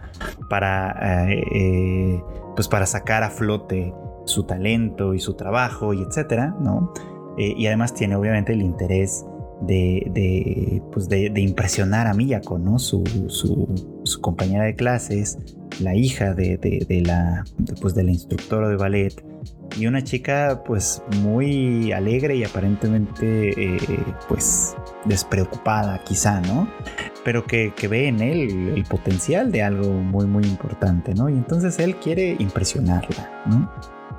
[0.49, 2.23] para, eh, eh,
[2.57, 3.93] pues para sacar a flote
[4.25, 6.93] su talento y su trabajo y etcétera, ¿no?
[7.37, 9.27] Eh, y además tiene obviamente el interés
[9.67, 12.79] de, pues de, impresionar a Miyako, ¿no?
[12.79, 15.39] Su, su, compañera de clases,
[15.81, 17.45] la hija de, la,
[17.81, 19.25] pues de la instructora de ballet
[19.77, 23.79] y una chica pues muy alegre y aparentemente eh,
[24.29, 26.69] pues despreocupada quizá, ¿no?
[27.25, 31.29] Pero que, ve en él el potencial de algo muy muy importante, ¿no?
[31.29, 33.31] Y entonces él quiere impresionarla.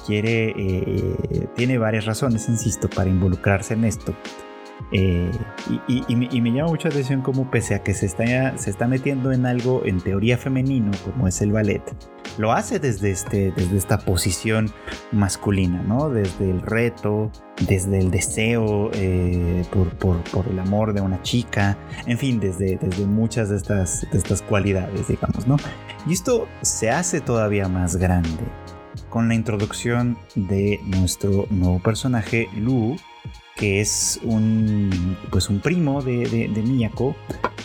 [0.05, 4.13] Quiere, eh, tiene varias razones, insisto, para involucrarse en esto.
[4.91, 5.31] Eh,
[5.87, 9.31] y, me llama mucho la atención cómo pese a que se está, se está metiendo
[9.31, 11.81] en algo en teoría femenino, como es el ballet,
[12.37, 14.71] lo hace desde, este, desde esta posición
[15.11, 16.09] masculina, ¿no?
[16.09, 17.31] Desde el reto,
[17.67, 23.49] desde el deseo eh, por, el amor de una chica, en fin, desde, desde muchas
[23.49, 25.57] de estas, de estas cualidades, digamos, ¿no?
[26.07, 28.43] Y esto se hace todavía más grande
[29.09, 32.97] con la introducción de nuestro nuevo personaje, Lu,
[33.55, 37.15] que es un, pues un primo de, de, Miyako,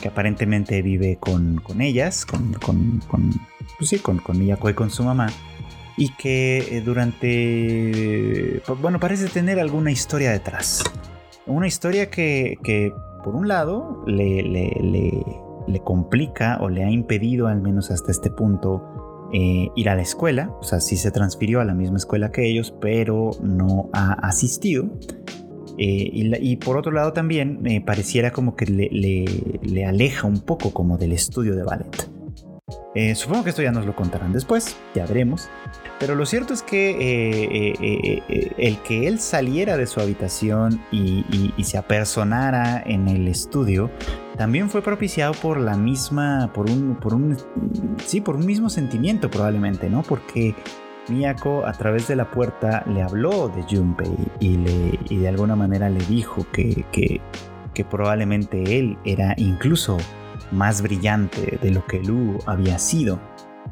[0.00, 3.32] que aparentemente vive con, ellas, con, con, con,
[3.76, 5.28] pues sí, con, Miyako y con su mamá,
[5.96, 10.84] y que eh, durante, pues bueno, parece tener alguna historia detrás.
[11.46, 12.92] Una historia que, que
[13.24, 14.70] por un lado, le, le,
[15.66, 20.02] le, complica o le ha impedido, al menos hasta este punto, eh, ir a la
[20.02, 24.12] escuela, o sea, sí se transfirió a la misma escuela que ellos, pero no ha
[24.26, 24.86] asistido.
[25.82, 26.10] Eh,
[26.42, 31.12] y, por otro lado también me pareciera como que le, aleja un poco como del
[31.12, 32.10] estudio de ballet.
[32.94, 35.48] Eh, supongo que esto ya nos lo contarán después, ya veremos.
[35.98, 41.24] Pero lo cierto es que eh, el que él saliera de su habitación y,
[41.64, 43.90] se apersonara en el estudio
[44.36, 47.38] también fue propiciado por la misma, por un, por un,
[48.04, 50.02] sí, por un mismo sentimiento probablemente, ¿no?
[50.02, 50.54] Porque
[51.08, 56.04] Miyako a través de la puerta le habló de Junpei y, de alguna manera le
[56.06, 57.20] dijo que,
[57.88, 59.96] probablemente él era incluso
[60.52, 63.18] más brillante de lo que Lu había sido.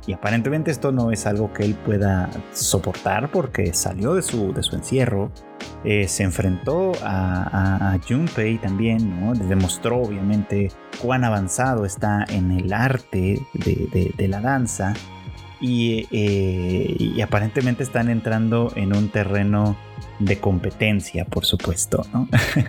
[0.07, 5.31] Y aparentemente esto no es algo que él pueda soportar porque salió de su, encierro,
[5.85, 9.13] eh, se enfrentó a, Junpei también,
[9.47, 10.71] demostró obviamente
[11.03, 14.95] cuán avanzado está en el arte de la danza
[15.61, 19.77] eh, y, aparentemente están entrando en un terreno
[20.19, 22.05] de competencia, por supuesto,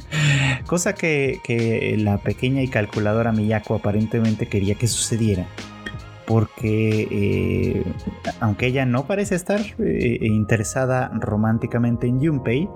[0.68, 5.48] Cosa que, la pequeña y calculadora Miyako aparentemente quería que sucediera.
[6.26, 7.84] Porque eh,
[8.40, 12.70] aunque ella no parece estar eh, interesada románticamente en Junpei,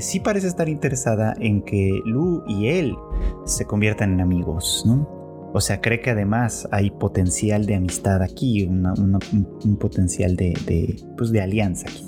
[0.00, 2.96] sí parece estar interesada en que Lu y él
[3.44, 5.17] se conviertan en amigos, ¿no?
[5.52, 11.40] O sea, cree que además hay potencial de amistad aquí, un, potencial de, pues de
[11.40, 12.04] alianza aquí.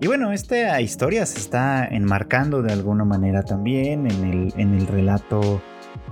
[0.00, 4.86] Y bueno, esta historia se está enmarcando de alguna manera también en el, en el
[4.86, 5.60] relato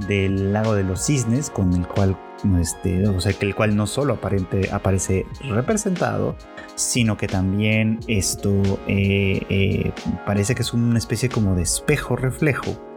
[0.07, 2.19] del lago de los cisnes, con el cual,
[2.61, 6.37] este, o sea, que el cual no solo aparente, aparece representado,
[6.75, 8.53] sino que también esto
[8.87, 9.93] eh, eh,
[10.27, 12.88] parece que es una especie como de espejo reflejo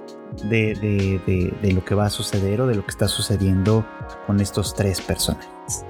[0.44, 3.86] de, lo que va a suceder o de lo que está sucediendo
[4.28, 5.86] con estos tres personajes.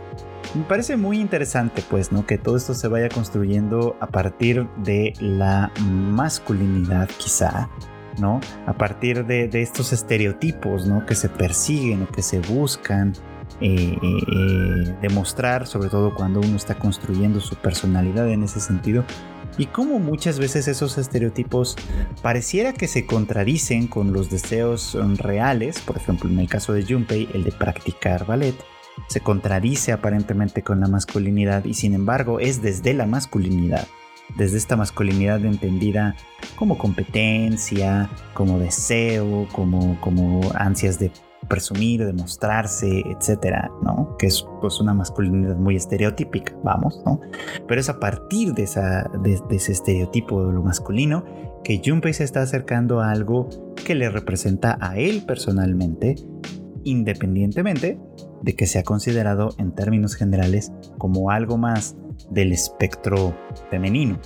[0.56, 2.26] Me parece muy interesante, pues, ¿no?
[2.26, 7.70] Que todo esto se vaya construyendo a partir de la masculinidad, quizá,
[8.20, 8.42] ¿no?
[8.66, 11.06] A partir de, estos estereotipos, ¿no?
[11.06, 13.14] Que se persiguen o que se buscan
[13.62, 19.06] eh, eh, eh, demostrar, sobre todo cuando uno está construyendo su personalidad en ese sentido,
[19.62, 21.76] y cómo muchas veces esos estereotipos
[22.24, 27.30] pareciera que se contradicen con los deseos reales, por ejemplo en el caso de Junpei,
[27.36, 28.56] el de practicar ballet,
[29.08, 33.88] se contradice aparentemente con la masculinidad y sin embargo es desde la masculinidad,
[34.36, 36.16] desde esta masculinidad entendida
[36.56, 41.12] como competencia, como deseo, como, como ansias de
[41.52, 44.16] presumir, demostrarse, etcétera, ¿no?
[44.18, 47.20] Que es pues una masculinidad muy estereotípica, vamos, ¿no?
[47.68, 51.26] Pero es a partir de, esa, de, ese estereotipo de lo masculino
[51.66, 53.50] que Junpei se está acercando a algo
[53.86, 56.16] que le representa a él personalmente,
[56.86, 58.00] independientemente
[58.42, 61.98] de que sea considerado en términos generales como algo más
[62.30, 63.36] del espectro
[63.70, 64.20] femenino.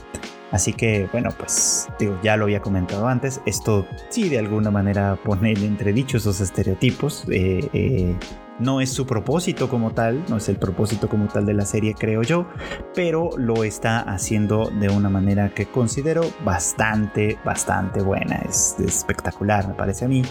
[0.51, 5.17] Así que, bueno, pues digo, ya lo había comentado antes, esto sí de alguna manera
[5.23, 7.25] pone en entredicho esos estereotipos.
[7.29, 8.15] Eh, eh,
[8.59, 11.93] no es su propósito como tal, no es el propósito como tal de la serie,
[11.93, 12.47] creo yo,
[12.93, 18.37] pero lo está haciendo de una manera que considero bastante, bastante buena.
[18.47, 20.21] Es, espectacular, me parece a mí,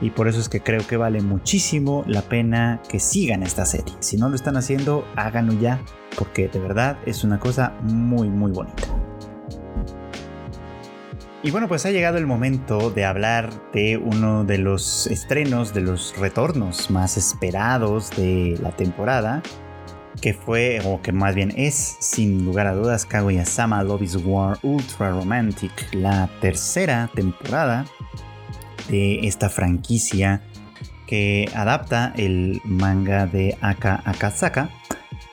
[0.00, 3.94] y por eso es que creo que vale muchísimo la pena que sigan esta serie.
[4.00, 5.80] Si no lo están haciendo, háganlo ya,
[6.18, 8.88] porque de verdad es una cosa muy, muy bonita.
[11.48, 15.80] Y bueno, pues ha llegado el momento de hablar de uno de los estrenos, de
[15.80, 19.42] los retornos más esperados de la temporada,
[20.20, 24.58] que fue, o que más bien es, sin lugar a dudas, Kaguya-sama Love is War
[24.62, 27.86] Ultra Romantic, la tercera temporada
[28.90, 30.42] de esta franquicia
[31.06, 34.68] que adapta el manga de Aka Akasaka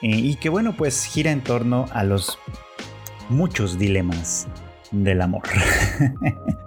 [0.01, 2.39] eh, y que bueno, pues gira en torno a los
[3.27, 4.47] muchos dilemas
[5.03, 5.43] del amor.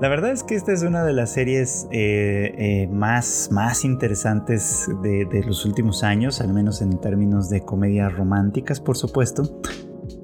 [0.00, 4.88] La verdad es que esta es una de las series eh, eh, más, más interesantes
[5.02, 9.60] de, los últimos años, al menos en términos de comedias románticas, por supuesto.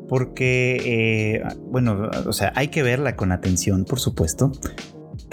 [0.09, 4.52] Porque, eh, bueno, o sea, hay que verla con atención, por supuesto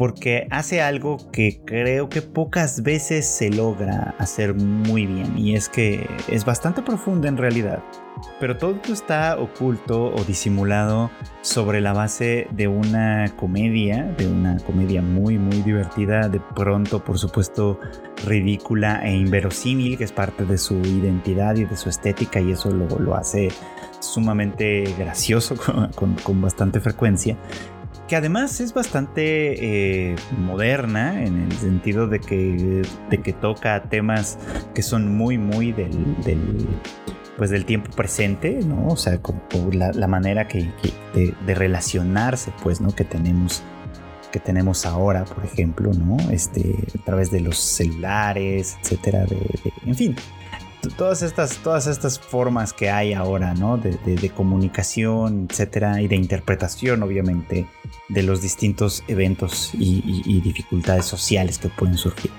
[0.01, 5.69] porque hace algo que creo que pocas veces se logra hacer muy bien y es
[5.69, 7.83] que es bastante profunda en realidad,
[8.39, 11.11] pero todo está oculto o disimulado
[11.41, 17.19] sobre la base de una comedia, de una comedia muy muy divertida, de pronto por
[17.19, 17.79] supuesto
[18.25, 22.71] ridícula e inverosímil, que es parte de su identidad y de su estética y eso
[22.71, 23.49] lo, lo hace
[23.99, 25.55] sumamente gracioso
[25.95, 27.37] con, con bastante frecuencia
[28.11, 34.37] que además es bastante eh, moderna en el sentido de que, de que toca temas
[34.75, 36.67] que son muy, muy del,
[37.37, 38.87] pues del tiempo presente, ¿no?
[38.87, 39.39] O sea, como
[39.71, 40.69] la, manera que,
[41.13, 42.93] de, relacionarse, pues, ¿no?
[42.93, 43.63] Que tenemos
[44.33, 46.17] que tenemos ahora, por ejemplo, ¿no?
[46.31, 49.25] Este, a través de los celulares, etcétera,
[49.85, 50.15] en fin,
[50.89, 53.77] todas estas, todas estas formas que hay ahora, ¿no?
[53.77, 57.67] De, comunicación, etcétera, y de interpretación, obviamente,
[58.09, 62.31] de los distintos eventos y, dificultades sociales que pueden surgir.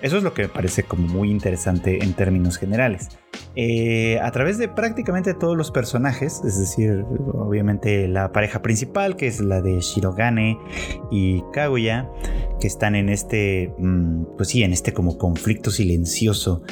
[0.00, 3.08] Eso es lo que me parece como muy interesante en términos generales.
[3.56, 9.26] Eh, a través de prácticamente todos los personajes, es decir, obviamente la pareja principal, que
[9.26, 10.56] es la de Shirogane
[11.10, 12.08] y Kaguya,
[12.60, 16.62] que están en este, mm, pues sí, en este como conflicto silencioso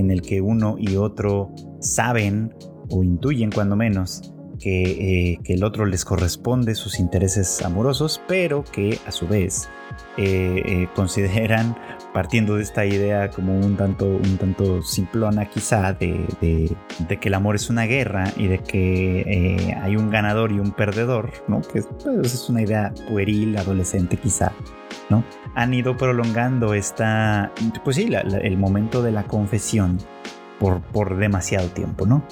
[0.00, 1.50] en el que uno y otro
[1.80, 2.54] saben
[2.90, 8.98] o intuyen cuando menos que, que, el otro les corresponde sus intereses amorosos, pero que
[9.06, 9.68] a su vez
[10.94, 11.76] consideran
[12.12, 17.56] partiendo de esta idea como un tanto, un tanto simplona quizá de, que el amor
[17.56, 21.62] es una guerra y de que eh, hay un ganador y un perdedor, ¿no?
[21.62, 24.52] Que pues, es una idea pueril, adolescente quizá,
[25.08, 25.24] ¿no?
[25.54, 27.52] Han ido prolongando esta,
[27.84, 29.98] pues sí, el momento de la confesión
[30.58, 32.24] por, por demasiado tiempo, ¿no?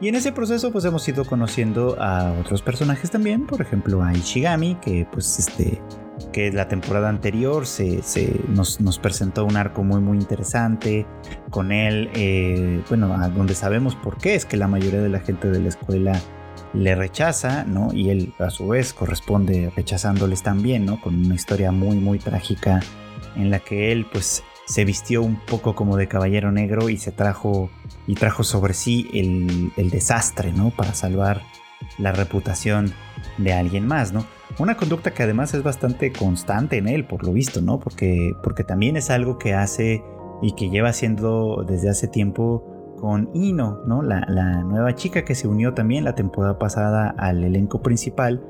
[0.00, 4.12] Y en ese proceso pues hemos ido conociendo a otros personajes también, por ejemplo a
[4.12, 5.80] Ishigami, que pues este
[6.32, 8.02] que la temporada anterior se,
[8.48, 11.06] nos, presentó un arco muy muy interesante
[11.50, 15.48] con él, eh, bueno, donde sabemos por qué es que la mayoría de la gente
[15.48, 16.20] de la escuela
[16.72, 17.92] le rechaza, ¿no?
[17.92, 21.00] Y él a su vez corresponde rechazándoles también, ¿no?
[21.00, 22.80] Con una historia muy muy trágica
[23.34, 27.12] en la que él pues se vistió un poco como de caballero negro y se
[27.12, 27.70] trajo
[28.06, 30.70] y trajo sobre sí el, el desastre, ¿no?
[30.70, 31.42] Para salvar
[31.98, 32.92] la reputación
[33.38, 34.26] de alguien más, ¿no?
[34.58, 37.78] Una conducta que además es bastante constante en él, por lo visto, ¿no?
[37.78, 40.02] Porque, porque también es algo que hace
[40.40, 44.02] y que lleva haciendo desde hace tiempo con Ino, ¿no?
[44.02, 48.42] La, nueva chica que se unió también la temporada pasada al elenco principal,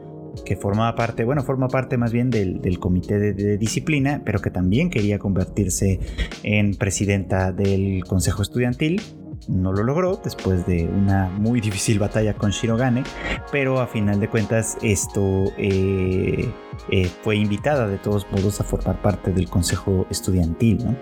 [0.45, 4.90] que formaba parte, bueno, forma parte más bien del, comité de, disciplina, pero que también
[4.90, 5.99] quería convertirse
[6.45, 9.03] en presidenta del consejo estudiantil
[9.48, 13.04] no lo logró después de una muy difícil batalla con Shirogane,
[13.52, 16.50] pero a final de cuentas esto eh,
[16.90, 20.96] eh, fue invitada de todos modos a formar parte del consejo estudiantil, ¿no?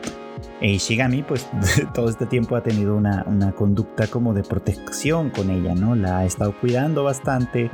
[0.60, 1.48] E Ishigami, pues
[1.94, 5.94] todo este tiempo ha tenido una, una, conducta como de protección con ella, ¿no?
[5.94, 7.70] La ha estado cuidando bastante.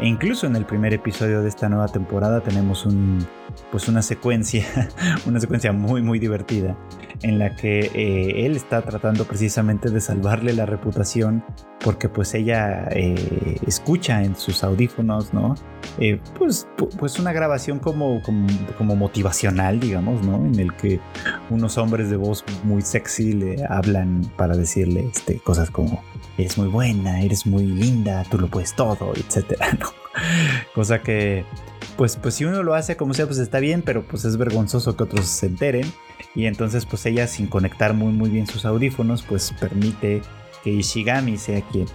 [0.00, 3.24] E incluso en el primer episodio de esta nueva temporada tenemos un,
[3.70, 4.66] pues una secuencia,
[5.26, 6.76] una secuencia muy, muy divertida
[7.22, 11.44] en la que eh, él está tratando precisamente de salvarle la reputación
[11.84, 15.54] porque pues ella eh, escucha en sus audífonos, ¿no?
[15.98, 16.66] Eh, pues,
[16.98, 20.36] pues una grabación como, como, motivacional, digamos, ¿no?
[20.36, 20.98] En el que
[21.50, 26.02] unos hombres de voz muy sexy le hablan para decirle este, cosas como,
[26.38, 29.88] eres muy buena, eres muy linda, tú lo puedes todo, etcétera, ¿no?
[30.74, 31.44] Cosa que,
[31.98, 34.96] pues, pues si uno lo hace como sea, pues está bien, pero pues es vergonzoso
[34.96, 35.92] que otros se enteren.
[36.34, 40.22] Y entonces pues ella sin conectar muy muy bien sus audífonos pues permite
[40.62, 41.86] que Ishigami sea quien,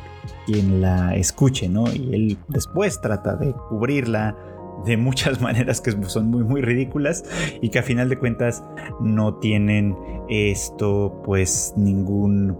[0.45, 1.85] quien la escuche, ¿no?
[1.91, 4.37] Y él después trata de cubrirla
[4.85, 7.23] de muchas maneras que son muy muy ridículas
[7.61, 8.63] y que a final de cuentas
[9.01, 9.95] no tienen
[10.29, 12.57] esto pues ningún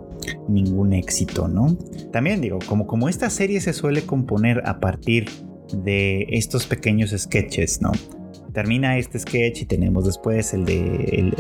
[0.48, 1.78] ningún éxito, ¿no?
[2.12, 5.30] También digo, como, como esta serie se suele componer a partir
[5.72, 7.92] de estos pequeños sketches, ¿no?
[8.60, 11.32] Termina este sketch y tenemos después el de,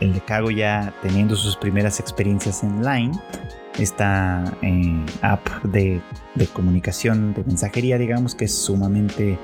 [0.00, 3.12] el, de Kaguya teniendo sus primeras experiencias en Line,
[3.78, 6.00] esta eh, app de,
[6.52, 9.38] comunicación, de mensajería, digamos, que es sumamente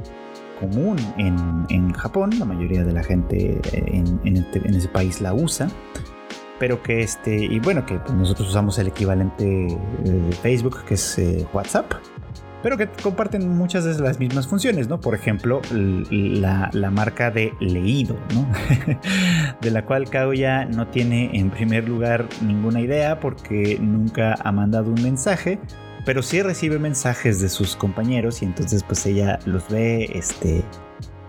[0.58, 5.68] común en, Japón, la mayoría de la gente en, este, ese país la usa
[6.58, 9.44] pero que este, y bueno, que nosotros usamos el equivalente
[10.04, 11.90] de Facebook, que es eh, WhatsApp,
[12.62, 15.00] pero que comparten muchas de las mismas funciones, ¿no?
[15.00, 18.46] Por ejemplo, la, marca de leído, ¿no?
[19.60, 24.90] de la cual ya no tiene en primer lugar ninguna idea porque nunca ha mandado
[24.90, 25.58] un mensaje,
[26.04, 30.62] pero sí recibe mensajes de sus compañeros y entonces pues ella los ve, este,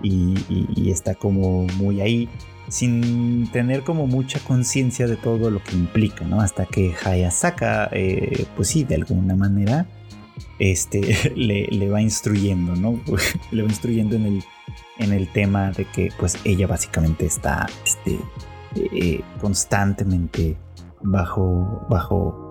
[0.02, 2.30] y, está como muy ahí
[2.68, 6.40] sin tener como mucha conciencia de todo lo que implica, ¿no?
[6.40, 9.88] Hasta que Hayasaka, eh, pues sí, de alguna manera
[10.62, 13.02] este, le, va instruyendo, ¿no?
[13.52, 14.44] le va instruyendo en el,
[15.00, 18.20] en el tema de que pues ella básicamente está este,
[18.76, 20.56] eh, constantemente
[21.02, 22.48] bajo, bajo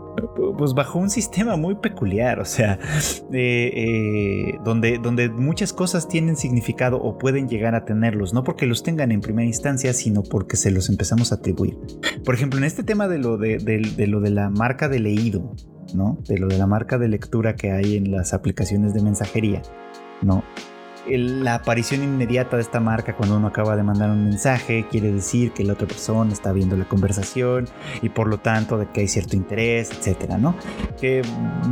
[0.59, 2.81] pues bajo un sistema muy peculiar, o sea,
[3.33, 8.67] eh, eh, donde, donde muchas cosas tienen significado o pueden llegar a tenerlos, no porque
[8.67, 11.79] los tengan en primera instancia, sino porque se los empezamos a atribuir.
[12.25, 13.61] Por ejemplo, en este tema de lo de
[14.09, 15.55] lo de la marca de leído,
[15.95, 16.19] ¿no?
[16.27, 19.63] De lo de la marca de lectura que hay en las aplicaciones de mensajería,
[20.23, 20.43] ¿no?
[21.19, 25.53] La aparición inmediata de esta marca cuando uno acaba de mandar un mensaje quiere decir
[25.53, 27.69] que la otra persona está viendo la conversación
[28.03, 30.55] y por lo tanto de que hay cierto interés, etcétera, ¿no?
[31.01, 31.23] Que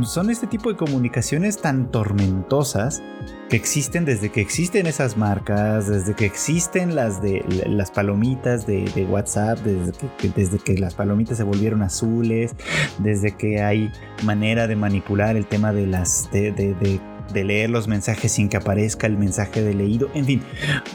[0.03, 3.01] son este tipo de comunicaciones tan tormentosas
[3.49, 9.07] que existen desde que existen esas marcas, desde que existen las de las palomitas de,
[9.09, 12.55] WhatsApp, desde que, desde que las palomitas se volvieron azules,
[12.99, 13.91] desde que hay
[14.23, 16.99] manera de manipular el tema de las de,
[17.33, 20.41] leer los mensajes sin que aparezca el mensaje de leído, en fin,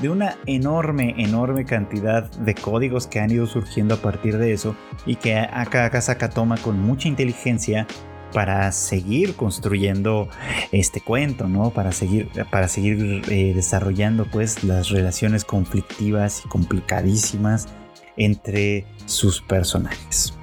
[0.01, 4.77] de una enorme, enorme cantidad de códigos que han ido surgiendo a partir de eso
[5.07, 7.87] y que Akasaka toma con mucha inteligencia
[8.33, 10.29] para seguir construyendo
[10.73, 11.71] este cuento, ¿no?
[11.71, 17.69] Para seguir, para seguir eh, desarrollando pues las relaciones conflictivas y complicadísimas
[18.17, 20.35] entre sus personajes.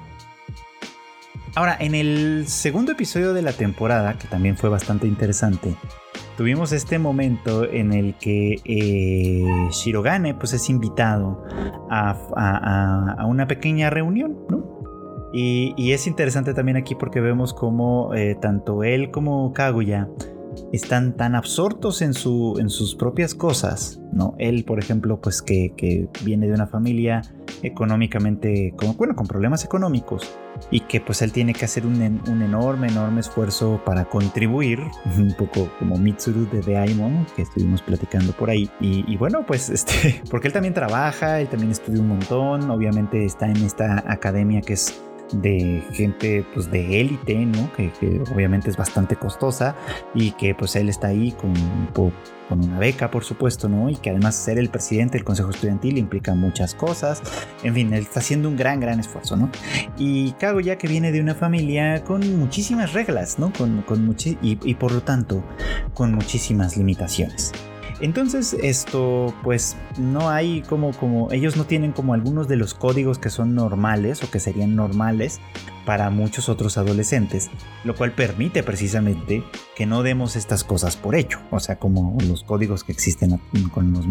[1.54, 5.76] Ahora, en el segundo episodio de la temporada, que también fue bastante interesante,
[6.38, 11.44] tuvimos este momento en el que eh, Shirogane pues, es invitado
[11.90, 15.30] a, una pequeña reunión, ¿no?
[15.34, 20.08] Y, es interesante también aquí porque vemos como eh, tanto él como Kaguya
[20.72, 24.34] están tan absortos en, su, en sus propias cosas, ¿no?
[24.38, 27.22] Él, por ejemplo, pues que, viene de una familia
[27.62, 30.36] económicamente, como, bueno, con problemas económicos
[30.70, 34.78] y que pues él tiene que hacer un, enorme, enorme esfuerzo para contribuir,
[35.18, 38.70] un poco como Mitsuru de Daimon, que estuvimos platicando por ahí.
[38.80, 43.24] Y, y, bueno, pues este, porque él también trabaja, él también estudia un montón, obviamente
[43.24, 45.02] está en esta academia que es
[45.32, 47.72] de gente pues de élite, ¿no?
[47.72, 47.90] Que,
[48.32, 49.76] obviamente es bastante costosa
[50.14, 51.54] y que pues él está ahí con,
[51.92, 52.12] con
[52.60, 53.88] una beca, por supuesto, ¿no?
[53.88, 57.22] Y que además ser el presidente del Consejo Estudiantil implica muchas cosas.
[57.62, 59.50] En fin, él está haciendo un gran, gran esfuerzo, ¿no?
[59.96, 63.52] Y ya que viene de una familia con muchísimas reglas, ¿no?
[63.52, 65.42] Con, con y, y por lo tanto
[65.94, 67.52] con muchísimas limitaciones.
[68.02, 73.18] Entonces esto pues no hay como como ellos no tienen como algunos de los códigos
[73.20, 75.40] que son normales o que serían normales
[75.86, 77.48] para muchos otros adolescentes,
[77.84, 79.44] lo cual permite precisamente
[79.76, 83.40] que no demos estas cosas por hecho, o sea, como los códigos que existen
[83.72, 84.04] con, los,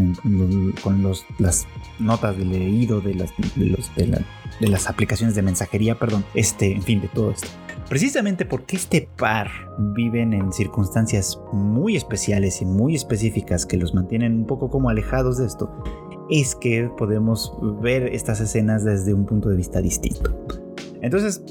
[0.81, 1.67] con los, las
[1.99, 4.23] notas de leído de las, de, los, de,
[4.59, 7.47] de las aplicaciones de mensajería, perdón, este, en fin, de todo esto.
[7.91, 14.33] Precisamente porque este par viven en circunstancias muy especiales y muy específicas que los mantienen
[14.33, 15.69] un poco como alejados de esto,
[16.29, 20.33] es que podemos ver estas escenas desde un punto de vista distinto.
[21.01, 21.43] Entonces,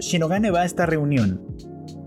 [0.00, 1.40] Shinogane va a esta reunión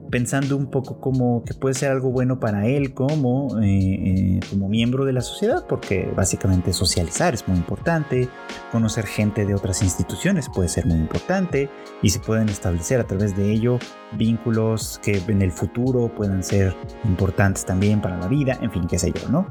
[0.10, 4.70] pensando un poco como que puede ser algo bueno para él como, eh, eh, como
[4.70, 8.30] miembro de la sociedad, porque básicamente socializar es muy importante,
[8.72, 11.70] conocer gente de otras instituciones puede ser muy importante
[12.02, 13.80] y se pueden establecer a través de ello
[14.14, 18.98] vínculos que en el futuro puedan ser importantes también para la vida, en fin, qué
[19.00, 19.48] sé yo, ¿no?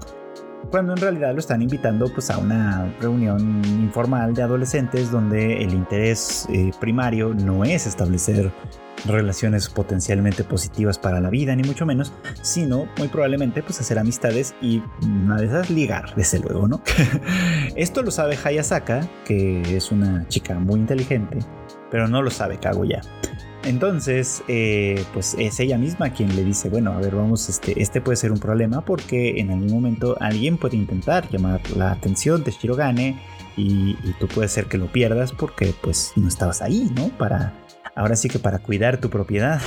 [0.70, 5.72] Cuando en realidad lo están invitando pues a una reunión informal de adolescentes donde el
[5.72, 8.50] interés eh, primario no es establecer
[9.04, 14.54] relaciones potencialmente positivas para la vida, ni mucho menos, sino muy probablemente pues hacer amistades
[14.60, 16.80] y una de esas ligar, desde luego, ¿no?
[17.76, 21.38] Esto lo sabe Hayasaka, que es una chica muy inteligente,
[21.90, 23.02] pero no lo sabe Kaguya.
[23.66, 28.00] Entonces, eh, pues es ella misma quien le dice, bueno, a ver, vamos, este, este
[28.00, 32.52] puede ser un problema porque en algún momento alguien puede intentar llamar la atención de
[32.52, 33.18] Shirogane
[33.56, 37.08] y, tú puede ser que lo pierdas porque pues no estabas ahí, ¿no?
[37.08, 37.54] Para,
[37.96, 39.60] ahora sí que para cuidar tu propiedad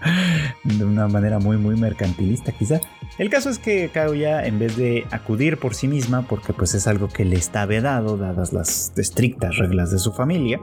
[0.64, 2.80] de una manera muy muy mercantilista quizá.
[3.18, 6.86] El caso es que Kaguya en vez de acudir por sí misma porque pues es
[6.86, 10.60] algo que le está vedado dadas las estrictas reglas de su familia,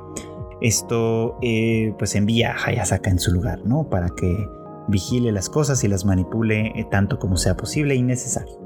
[0.62, 3.90] esto eh, pues envía a Hayasaka en su lugar, ¿no?
[3.90, 4.50] Para que
[4.88, 8.66] vigile las cosas y las manipule eh, tanto como sea posible y necesario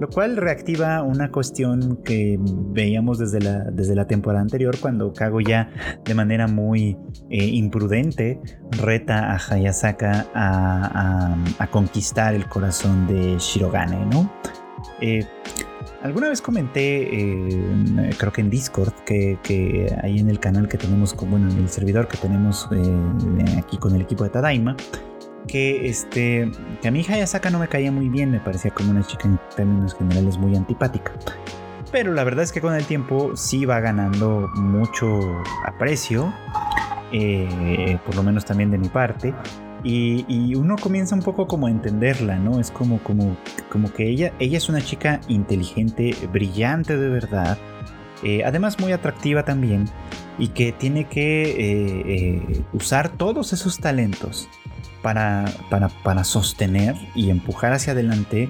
[0.00, 5.70] lo cual reactiva una cuestión que veíamos desde la, desde la temporada anterior cuando Kaguya
[6.04, 6.96] de manera muy
[7.30, 8.40] eh, imprudente
[8.70, 14.30] reta a Hayasaka a, conquistar el corazón de Shirogane, ¿no?
[15.00, 15.24] Eh,
[16.02, 20.76] alguna vez comenté, eh, creo que en Discord, que, que, ahí en el canal que
[20.76, 22.68] tenemos, bueno, en el servidor que tenemos
[23.56, 24.76] aquí con el equipo de Tadaima,
[25.46, 29.02] que este que a mi Hayasaka no me caía muy bien, me parecía como una
[29.02, 31.12] chica en términos generales muy antipática.
[31.90, 35.20] Pero la verdad es que con el tiempo sí va ganando mucho
[35.64, 36.32] aprecio,
[37.12, 39.34] eh, por lo menos también de mi parte.
[39.84, 42.60] Y, uno comienza un poco como a entenderla, ¿no?
[42.60, 43.36] Es como, como,
[43.68, 47.58] como que ella, ella es una chica inteligente, brillante de verdad,
[48.22, 49.86] eh, además muy atractiva también,
[50.38, 54.48] y que tiene que eh, usar todos esos talentos
[55.02, 58.48] para, para, sostener y empujar hacia adelante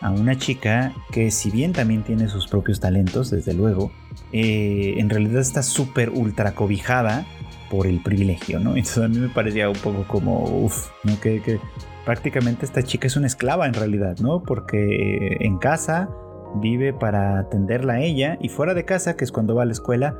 [0.00, 3.90] a una chica que si bien también tiene sus propios talentos, desde luego,
[4.32, 7.26] eh, en realidad está súper ultra cobijada
[7.70, 8.70] por el privilegio, ¿no?
[8.76, 11.20] Entonces a mí me parecía un poco como, uff, ¿no?
[11.20, 11.60] Que, que,
[12.04, 14.42] prácticamente esta chica es una esclava en realidad, ¿no?
[14.42, 16.08] Porque en casa
[16.54, 19.72] vive para atenderla a ella y fuera de casa, que es cuando va a la
[19.72, 20.16] escuela,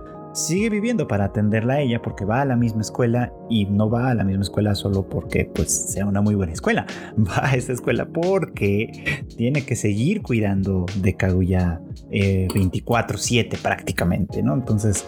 [0.47, 4.11] sigue viviendo para atenderla a ella porque va a la misma escuela y no va
[4.11, 6.87] a la misma escuela solo porque pues sea una muy buena escuela.
[7.19, 11.81] Va a esa escuela porque tiene que seguir cuidando de Kaguya
[12.11, 14.55] 24/7 eh, prácticamente, ¿no?
[14.55, 15.05] Entonces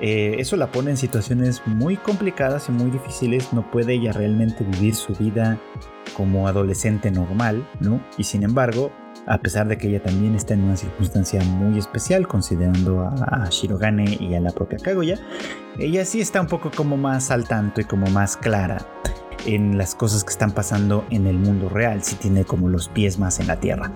[0.00, 3.52] Eh, eso la pone en situaciones muy complicadas y muy difíciles.
[3.52, 5.58] No puede ella realmente vivir su vida
[6.16, 8.00] como adolescente normal, ¿no?
[8.16, 8.92] Y sin embargo,
[9.26, 14.16] a pesar de que ella también está en una circunstancia muy especial, considerando a, Shirogane
[14.20, 15.18] y a la propia Kaguya,
[15.78, 18.86] ella sí está un poco como más al tanto y como más clara
[19.46, 23.18] en las cosas que están pasando en el mundo real, si tiene como los pies
[23.18, 23.92] más en la tierra.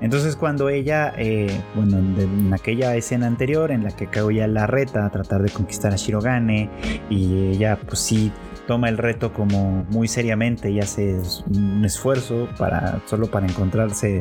[0.00, 5.06] Entonces cuando ella, eh, bueno, en aquella escena anterior en la que Kaguya la reta
[5.06, 6.70] a tratar de conquistar a Shirogane
[7.08, 8.32] y ella pues sí
[8.66, 14.20] toma el reto como muy seriamente y hace un esfuerzo para solo para encontrarse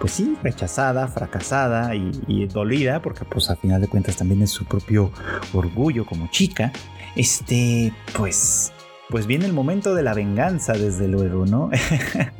[0.00, 4.64] pues sí rechazada fracasada y, dolida porque pues a final de cuentas también es su
[4.64, 5.10] propio
[5.52, 6.72] orgullo como chica
[7.14, 8.72] este pues
[9.12, 11.70] pues viene el momento de la venganza, desde luego, ¿no?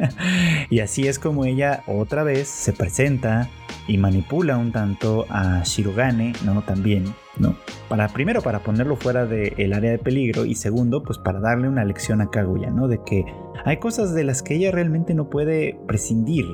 [0.71, 3.51] y así es como ella otra vez se presenta
[3.87, 6.63] y manipula un tanto a Shirogane, ¿no?
[6.63, 7.57] También, ¿no?
[7.89, 11.85] Para, primero, para ponerlo fuera del área de peligro y segundo, pues para darle una
[11.85, 12.89] lección a Kaguya, ¿no?
[12.89, 13.25] De que
[13.65, 16.45] hay cosas de las que ella realmente no puede prescindir,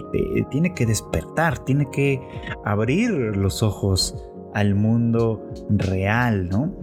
[0.51, 2.21] tiene que despertar, tiene que
[2.65, 4.17] abrir los ojos
[4.55, 6.75] al mundo real, ¿no?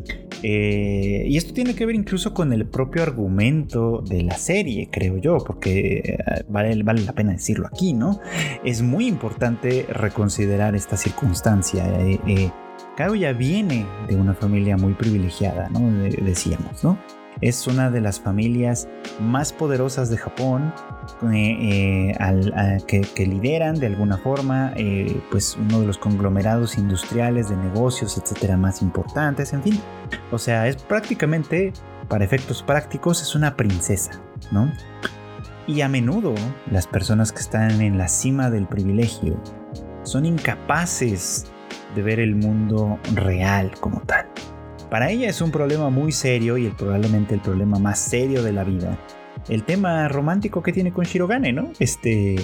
[0.44, 5.18] Eh, y esto tiene que ver incluso con el propio argumento de la serie, creo
[5.18, 6.18] yo, porque eh,
[6.48, 8.20] vale, vale la pena decirlo aquí, ¿no?
[8.64, 11.86] Es muy importante reconsiderar esta circunstancia.
[12.00, 12.50] Eh
[12.98, 15.80] ya viene de una familia muy privilegiada, ¿no?
[16.24, 16.98] decíamos, ¿no?
[17.42, 18.88] Es una de las familias
[19.20, 20.74] más poderosas de Japón,
[21.34, 27.58] eh, eh, que, lideran de alguna forma eh, pues uno de los conglomerados industriales de
[27.58, 29.82] negocios, etcétera, más importantes, en fin.
[30.32, 31.74] O sea, es prácticamente,
[32.08, 34.22] para efectos prácticos, es una princesa,
[34.52, 34.72] ¿no?
[35.68, 36.34] Y a menudo
[36.72, 39.38] las personas que están en la cima del privilegio
[40.04, 41.52] son incapaces
[41.96, 44.28] de ver el mundo real como tal.
[44.90, 48.64] Para ella es un problema muy serio y probablemente el problema más serio de la
[48.64, 48.98] vida.
[49.50, 51.72] El tema romántico que tiene con Shirogane, ¿no?
[51.80, 52.36] Este.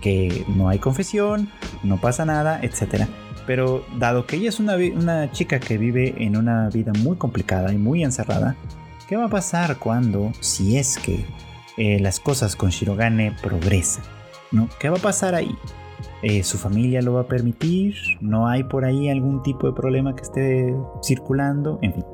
[0.00, 1.50] que no hay confesión,
[1.82, 3.06] no pasa nada, etc.
[3.46, 7.72] Pero dado que ella es una, una chica que vive en una vida muy complicada
[7.72, 8.56] y muy encerrada,
[9.08, 11.24] ¿qué va a pasar cuando, si es que
[11.76, 14.04] eh, las cosas con Shirogane progresan?
[14.50, 14.68] ¿no?
[14.78, 15.54] ¿Qué va a pasar ahí?
[16.26, 20.16] Eh, su familia lo va a permitir, no hay por ahí algún tipo de problema
[20.16, 22.04] que esté circulando, en fin.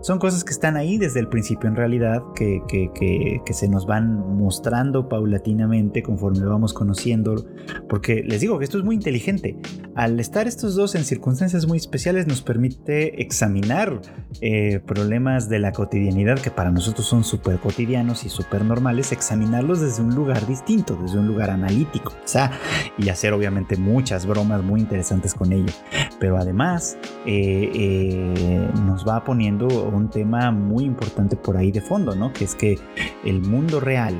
[0.00, 4.36] Son cosas que están ahí desde el principio en realidad, que, que, se nos van
[4.36, 7.44] mostrando paulatinamente conforme vamos conociendo,
[7.88, 9.56] porque les digo que esto es muy inteligente.
[9.96, 14.00] Al estar estos dos en circunstancias muy especiales nos permite examinar
[14.40, 19.80] eh, problemas de la cotidianidad que para nosotros son súper cotidianos y súper normales, examinarlos
[19.80, 22.52] desde un lugar distinto, desde un lugar analítico, quizá,
[22.96, 25.72] y hacer obviamente muchas bromas muy interesantes con ello.
[26.20, 26.96] Pero además
[27.26, 32.32] eh, eh, nos va poniendo un tema muy importante por ahí de fondo, ¿no?
[32.32, 32.78] Que es que
[33.24, 34.14] el mundo real,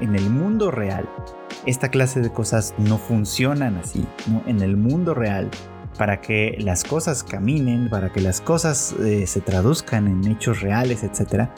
[0.00, 1.08] en el mundo real,
[1.66, 4.06] esta clase de cosas no funcionan así.
[4.46, 5.50] En el mundo real,
[5.98, 11.04] para que las cosas caminen, para que las cosas eh, se traduzcan en hechos reales,
[11.04, 11.48] etc.,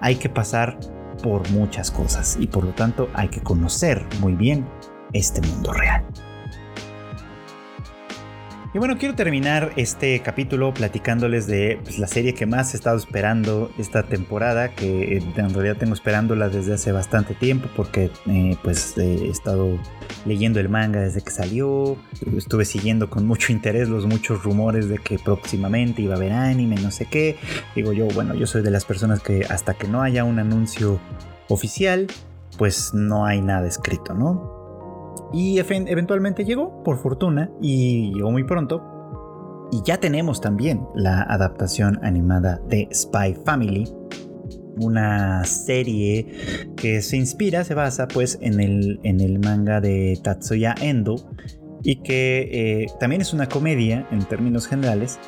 [0.00, 0.78] hay que pasar
[1.22, 4.66] por muchas cosas y por lo tanto hay que conocer muy bien
[5.12, 6.04] este mundo real.
[8.76, 12.98] Y bueno, quiero terminar este capítulo platicándoles de pues, la serie que más he estado
[12.98, 18.98] esperando esta temporada, que en realidad tengo esperándola desde hace bastante tiempo porque eh, pues
[18.98, 19.78] he estado
[20.26, 21.96] leyendo el manga desde que salió,
[22.36, 26.76] estuve siguiendo con mucho interés los muchos rumores de que próximamente iba a haber anime,
[26.76, 27.38] no sé qué.
[27.74, 31.00] Digo yo, bueno, yo soy de las personas que hasta que no haya un anuncio
[31.48, 32.08] oficial,
[32.58, 34.55] pues no hay nada escrito, ¿no?
[35.32, 39.68] Y eventualmente llegó, por fortuna, y llegó muy pronto.
[39.72, 43.92] Y ya tenemos también la adaptación animada de Spy Family,
[44.78, 46.26] una serie
[46.76, 51.16] que se inspira, se basa pues en el, en el manga de Tatsuya Endo
[51.82, 55.18] y que eh, también es una comedia en términos generales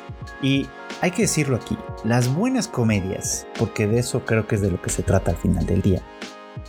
[0.41, 0.65] y
[1.01, 4.81] hay que decirlo aquí, las buenas comedias, porque de eso creo que es de lo
[4.81, 6.01] que se trata al final del día,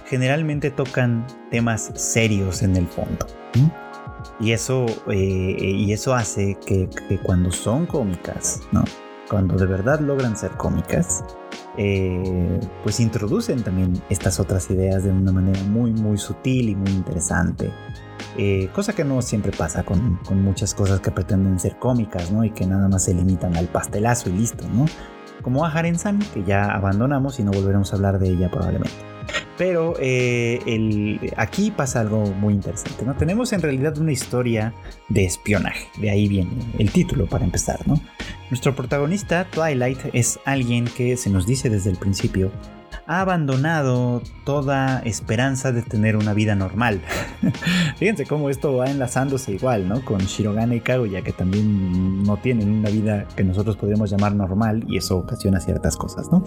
[0.07, 3.27] generalmente tocan temas serios en el fondo.
[4.39, 6.89] Y eso, eh, y eso hace que,
[7.23, 8.85] cuando son cómicas, ¿no?
[9.29, 11.25] cuando de verdad logran ser cómicas,
[11.77, 16.91] eh, pues introducen también estas otras ideas de una manera muy, muy sutil y muy
[16.91, 17.71] interesante.
[18.37, 22.45] Eh, cosa que no siempre pasa con, muchas cosas que pretenden ser cómicas, ¿no?
[22.45, 24.87] Y que nada más se limitan al pastelazo y listo, ¿no?
[25.43, 29.10] Como a Haren-san, que ya abandonamos y no volveremos a hablar de ella probablemente.
[29.57, 33.15] Pero eh, aquí pasa algo muy interesante, ¿no?
[33.15, 34.73] Tenemos en realidad una historia
[35.09, 38.01] de espionaje, de ahí viene el título para empezar, ¿no?
[38.51, 42.51] Nuestro protagonista, Twilight, es alguien que se nos dice desde el principio
[43.11, 47.01] ha abandonado toda esperanza de tener una vida normal.
[47.97, 50.05] Fíjense cómo esto va enlazándose igual, ¿no?
[50.05, 54.85] Con Shirogane y Kaguya, que también no tienen una vida que nosotros podríamos llamar normal
[54.87, 56.45] y eso ocasiona ciertas cosas, ¿no?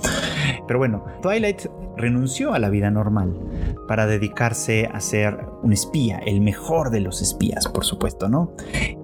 [0.65, 1.65] Pero bueno, Twilight
[1.97, 3.37] renunció a la vida normal
[3.85, 8.55] para dedicarse a ser un espía, el mejor de los espías, por supuesto, ¿no?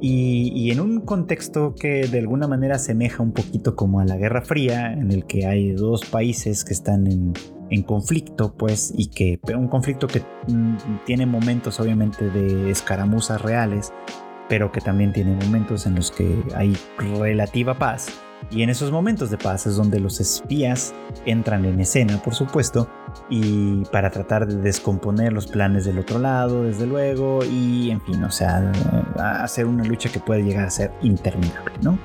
[0.02, 4.16] Y, y en un contexto que de alguna manera asemeja un poquito como a la
[4.16, 7.34] Guerra Fría, en el que hay dos países que están en
[7.70, 13.94] en conflicto, pues, y que un conflicto que mm, tiene momentos obviamente de escaramuzas reales,
[14.48, 18.08] pero que también tiene momentos en los que hay relativa paz.
[18.52, 20.94] Y en esos momentos de paz es donde los espías
[21.26, 22.90] entran en escena, por supuesto,
[23.30, 28.24] y para tratar de descomponer los planes del otro lado, desde luego, y en fin,
[28.24, 28.72] o sea,
[29.18, 32.00] hacer una lucha que puede llegar a ser interminable, ¿no?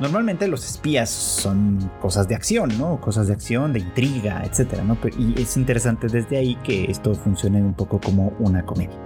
[0.00, 3.00] Normalmente los espías son cosas de acción, ¿no?
[3.00, 4.96] Cosas de acción, de intriga, etcétera, ¿no?
[5.18, 8.98] Y es interesante desde ahí que esto funcione un poco como una comedia.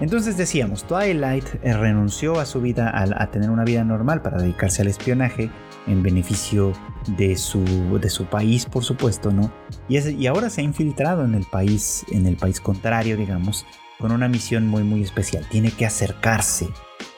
[0.00, 4.82] Entonces decíamos, Twilight eh, renunció a su vida a, tener una vida normal para dedicarse
[4.82, 5.50] al espionaje
[5.88, 6.72] en beneficio
[7.16, 7.64] de su,
[7.98, 9.50] de su país, por supuesto, ¿no?
[9.88, 13.66] Y, y ahora se ha infiltrado en el país, en el país contrario, digamos,
[13.98, 15.44] con una misión muy, muy especial.
[15.50, 16.68] Tiene que acercarse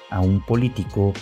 [0.09, 1.13] a un político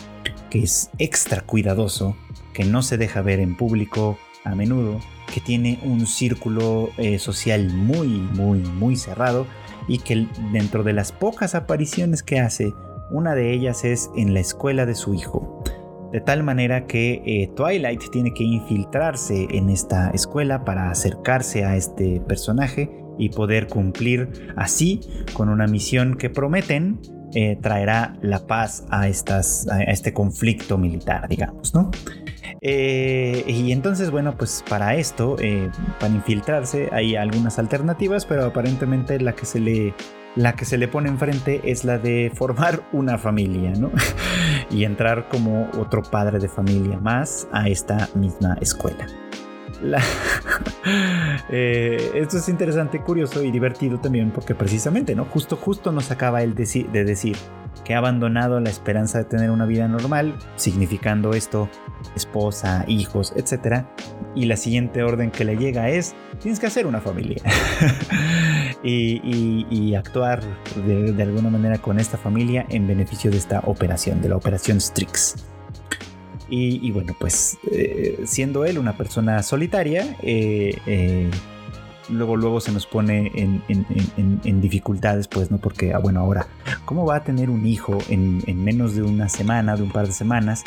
[0.49, 2.17] que es extra cuidadoso,
[2.53, 5.01] que no se deja ver en público a menudo,
[5.33, 9.47] que tiene un círculo eh, social muy, muy, muy cerrado
[9.87, 12.73] y que dentro de las pocas apariciones que hace,
[13.11, 15.63] una de ellas es en la escuela de su hijo.
[16.13, 21.77] De tal manera que eh, Twilight tiene que infiltrarse en esta escuela para acercarse a
[21.77, 25.01] este personaje y poder cumplir así
[25.35, 27.01] con una misión que prometen
[27.35, 31.91] eh, traerá la paz a, este conflicto militar, digamos, ¿no?
[32.61, 35.71] Eh, y entonces, bueno, pues para esto, eh,
[36.01, 39.95] para infiltrarse, hay algunas alternativas, pero aparentemente la que se le
[40.37, 43.91] la que se le pone enfrente es la de formar una familia, ¿no?
[44.71, 49.07] y entrar como otro padre de familia más a esta misma escuela.
[51.51, 55.25] Eh, esto es interesante, curioso y divertido también porque precisamente, ¿no?
[55.27, 57.37] Justo, justo nos acaba el de decir
[57.85, 61.69] que ha abandonado la esperanza de tener una vida normal, significando esto
[62.15, 63.85] esposa, hijos, etc.
[64.35, 67.43] Y la siguiente orden que le llega es, tienes que hacer una familia
[68.83, 70.43] y, actuar
[70.87, 74.81] de, de alguna manera con esta familia en beneficio de esta operación, de la operación
[74.81, 75.35] Strix.
[76.51, 81.31] Y, bueno, pues eh, siendo él una persona solitaria, eh, eh,
[82.09, 85.59] luego luego se nos pone en, dificultades, pues, ¿no?
[85.59, 86.47] Porque, ah, bueno, ahora,
[86.87, 90.13] ¿cómo va a tener un hijo en, menos de una semana, de un par de
[90.13, 90.65] semanas,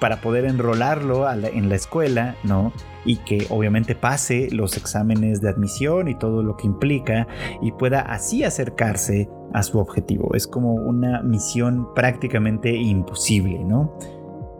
[0.00, 2.72] para poder enrolarlo en la escuela, ¿no?
[3.04, 7.28] Y que obviamente pase los exámenes de admisión y todo lo que implica
[7.60, 10.34] y pueda así acercarse a su objetivo.
[10.34, 13.96] Es como una misión prácticamente imposible, ¿no?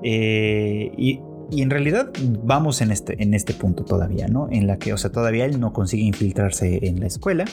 [0.03, 1.21] Eh, y,
[1.55, 2.11] en realidad
[2.45, 4.49] vamos en este, en este punto todavía, ¿no?
[4.51, 7.45] En la que, o sea, todavía él no consigue infiltrarse en la escuela,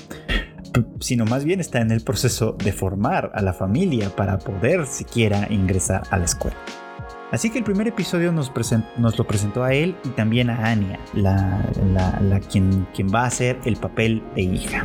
[1.02, 5.48] sino más bien está en el proceso de formar a la familia para poder siquiera
[5.50, 6.56] ingresar a la escuela.
[7.32, 8.52] Así que el primer episodio nos,
[9.18, 11.62] lo presentó a él y también a Anya, la,
[12.52, 14.84] quien, quien, va a hacer el papel de hija.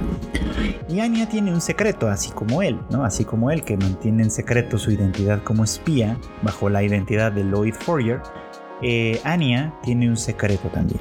[0.89, 3.05] Y Anya tiene un secreto, así como él, ¿no?
[3.05, 7.45] Así como él, que mantiene en secreto su identidad como espía bajo la identidad de
[7.45, 8.21] Lloyd Fourier.
[8.83, 11.01] Eh, Anya tiene un secreto también.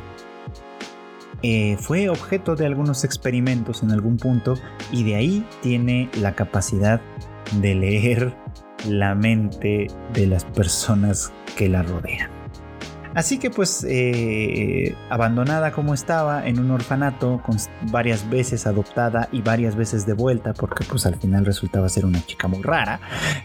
[1.42, 4.54] Eh, fue objeto de algunos experimentos en algún punto
[4.94, 7.02] y de ahí tiene la capacidad
[7.60, 8.43] de leer
[8.88, 12.44] la mente de las personas que la rodean.
[13.16, 17.58] Así que pues eh, abandonada como estaba en un orfanato, con
[17.92, 22.26] varias veces adoptada y varias veces de vuelta, porque pues al final resultaba ser una
[22.26, 23.00] chica muy rara,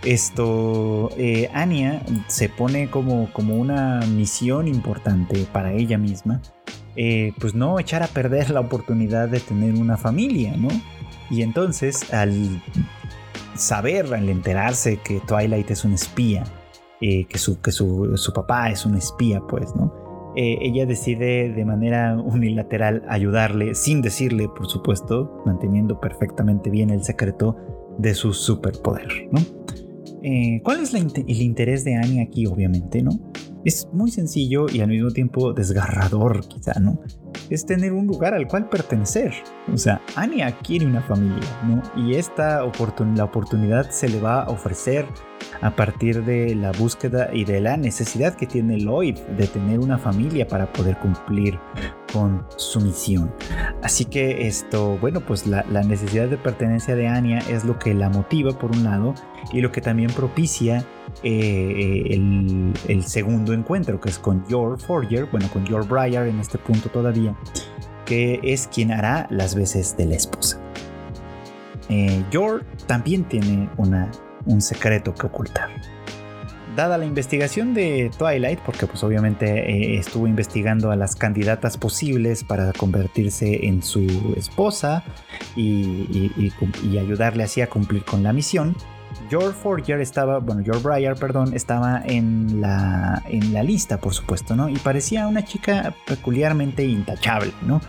[0.04, 6.40] esto, eh, Anya se pone como, como una misión importante para ella misma,
[6.96, 10.68] eh, pues no echar a perder la oportunidad de tener una familia, ¿no?
[11.30, 12.62] Y entonces al
[13.54, 16.44] saber, al enterarse que Twilight es un espía,
[17.00, 19.92] eh, que, su, que su, papá es un espía, pues, ¿no?
[20.36, 27.02] Eh, ella decide de manera unilateral ayudarle, sin decirle, por supuesto, manteniendo perfectamente bien el
[27.02, 27.56] secreto
[27.98, 29.40] de su superpoder, ¿no?
[30.22, 33.12] Eh, ¿Cuál es el interés de Annie aquí, obviamente, no?
[33.64, 37.00] Es muy sencillo y al mismo tiempo desgarrador, quizá, ¿no?
[37.50, 39.32] Es tener un lugar al cual pertenecer.
[39.72, 41.82] O sea, Anya quiere una familia, ¿no?
[41.96, 42.62] Y esta
[43.16, 45.06] la oportunidad se le va a ofrecer
[45.60, 49.98] a partir de la búsqueda y de la necesidad que tiene Lloyd de tener una
[49.98, 51.58] familia para poder cumplir
[52.12, 53.32] con su misión.
[53.82, 58.10] Así que esto, bueno, pues la, necesidad de pertenencia de Anya es lo que la
[58.10, 59.14] motiva por un lado
[59.52, 60.84] y lo que también propicia
[61.22, 62.20] eh,
[62.88, 66.88] el, segundo encuentro, que es con Yor Forger, bueno, con Yor Briar en este punto
[66.88, 67.36] todavía,
[68.04, 70.60] que es quien hará las veces de la esposa.
[71.88, 72.22] Eh,
[72.86, 74.10] también tiene una
[74.48, 75.68] un secreto que ocultar.
[76.74, 82.44] Dada la investigación de Twilight, porque pues obviamente eh, estuvo investigando a las candidatas posibles
[82.44, 85.04] para convertirse en su esposa
[85.56, 86.52] y,
[86.98, 88.76] ayudarle así a cumplir con la misión,
[89.28, 94.56] George Forger estaba, bueno, George Breyer, perdón, estaba en la, en la lista, por supuesto,
[94.56, 94.68] ¿no?
[94.68, 97.80] Y parecía una chica peculiarmente intachable, ¿no?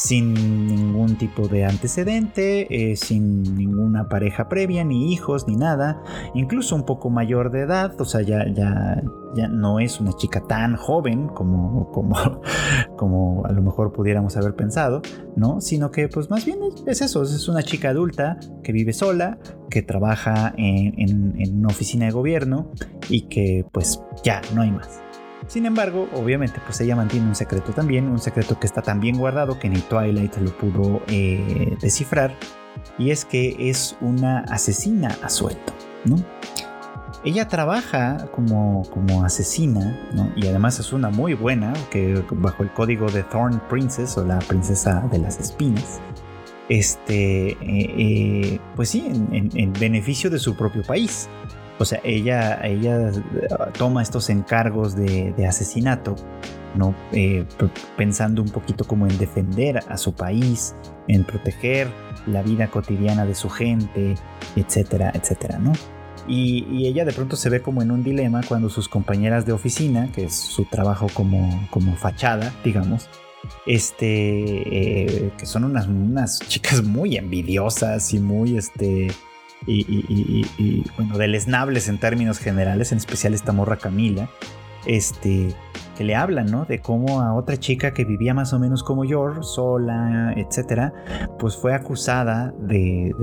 [0.00, 0.32] Sin
[0.66, 6.02] ningún tipo de antecedente, eh, sin ninguna pareja previa, ni hijos, ni nada,
[6.34, 9.02] incluso un poco mayor de edad, o sea, ya, ya,
[9.34, 12.16] ya no es una chica tan joven como, como,
[12.96, 15.02] como a lo mejor pudiéramos haber pensado,
[15.36, 15.60] ¿no?
[15.60, 19.38] Sino que pues más bien es eso, es una chica adulta que vive sola,
[19.68, 22.70] que trabaja en, en una oficina de gobierno
[23.10, 25.09] y que pues ya, no hay más.
[25.50, 29.18] Sin embargo, obviamente, pues ella mantiene un secreto también, un secreto que está tan bien
[29.18, 32.36] guardado que ni Twilight lo pudo eh, descifrar,
[32.98, 35.72] y es que es una asesina a suelto,
[36.04, 36.24] ¿no?
[37.24, 40.08] Ella trabaja como, como asesina.
[40.36, 44.38] Y además es una muy buena, que bajo el código de Thorn Princess o la
[44.38, 46.00] princesa de las espinas,
[46.68, 51.28] este, eh, eh, pues sí, en beneficio de su propio país.
[51.80, 56.14] O sea, ella, ella eh, toma estos encargos de, asesinato,
[56.74, 56.94] ¿no?
[57.10, 57.46] Eh,
[57.96, 60.74] pensando un poquito como en defender a su país,
[61.08, 61.88] en proteger
[62.26, 64.14] la vida cotidiana de su gente,
[64.56, 65.72] etcétera, etcétera, ¿no?
[66.28, 70.12] Y, ella de pronto se ve como en un dilema cuando sus compañeras de oficina,
[70.12, 73.08] que es su trabajo como, como fachada, digamos,
[73.64, 79.08] este, eh, que son unas, unas chicas muy envidiosas y muy, este,
[79.66, 84.30] y, bueno, deleznables en términos generales, en especial esta morra Camila,
[84.86, 85.54] este,
[86.00, 86.64] que le hablan, ¿no?
[86.64, 90.94] De cómo a otra chica que vivía más o menos como yo, sola, etcétera,
[91.38, 93.14] pues fue acusada de,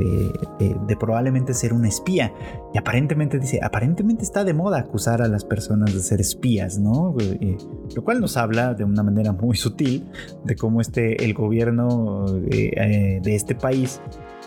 [0.60, 2.32] de, probablemente ser una espía.
[2.76, 7.16] Y aparentemente dice, aparentemente está de moda acusar a las personas de ser espías, ¿no?
[7.20, 7.58] Eh,
[7.96, 10.06] lo cual nos habla de una manera muy sutil
[10.44, 14.00] de cómo este, el gobierno eh, eh, de este país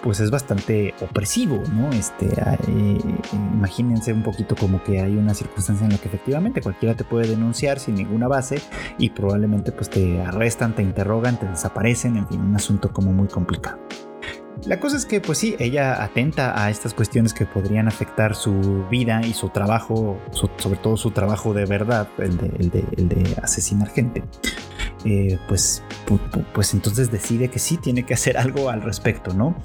[0.02, 1.90] pues es bastante opresivo, ¿no?
[1.90, 2.26] Este,
[3.54, 7.28] imagínense un poquito como que hay una circunstancia en la que efectivamente cualquiera te puede
[7.28, 8.60] denunciar sin ninguna base
[8.98, 13.28] y probablemente pues te arrestan, te interrogan, te desaparecen, en fin, un asunto como muy
[13.28, 13.78] complicado.
[14.66, 18.84] La cosa es que, pues sí, ella atenta a estas cuestiones que podrían afectar su
[18.90, 20.18] vida y su trabajo,
[20.58, 24.22] sobre todo su trabajo de verdad, el de, el de asesinar gente.
[25.04, 25.82] Eh, pues,
[26.52, 29.56] pues entonces decide que sí tiene que hacer algo al respecto, ¿no?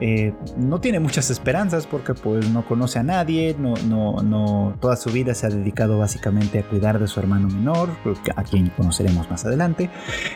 [0.00, 4.96] Eh, no tiene muchas esperanzas porque pues no conoce a nadie, no, no, no, toda
[4.96, 7.90] su vida se ha dedicado básicamente a cuidar de su hermano menor,
[8.36, 9.88] a quien conoceremos más adelante,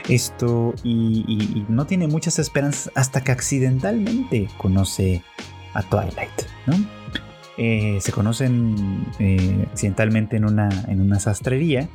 [0.08, 5.22] esto, y, no tiene muchas esperanzas hasta que accidentalmente conoce
[5.74, 6.74] a Twilight, ¿no?
[7.58, 9.06] Eh, se conocen
[9.72, 11.88] accidentalmente en una, en una sastrería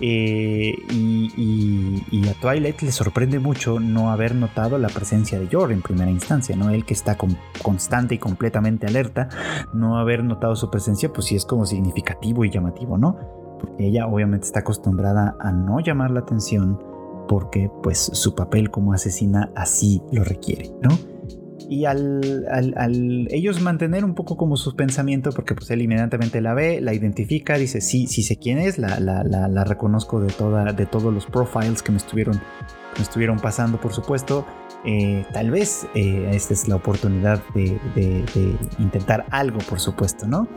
[0.00, 5.80] eh, y, a Twilight le sorprende mucho no haber notado la presencia de Yor en
[5.80, 6.70] primera instancia, ¿no?
[6.70, 7.16] Él que está
[7.62, 9.28] constante y completamente alerta,
[9.72, 13.16] no haber notado su presencia, pues sí es como significativo y llamativo, ¿no?
[13.78, 16.78] Ella obviamente está acostumbrada a no llamar la atención
[17.28, 21.17] porque pues su papel como asesina así lo requiere, ¿no?
[21.68, 26.80] Y al, ellos mantener un poco como su pensamiento, porque pues él inmediatamente la ve,
[26.80, 31.26] la identifica, dice, sí, sí sé quién es, la, reconozco de, toda, de todos los
[31.26, 32.40] profiles que me estuvieron,
[32.96, 34.46] me estuvieron pasando, por supuesto.
[34.84, 37.78] Eh, tal vez eh, esta es la oportunidad de,
[38.78, 40.48] intentar algo, por supuesto, ¿no?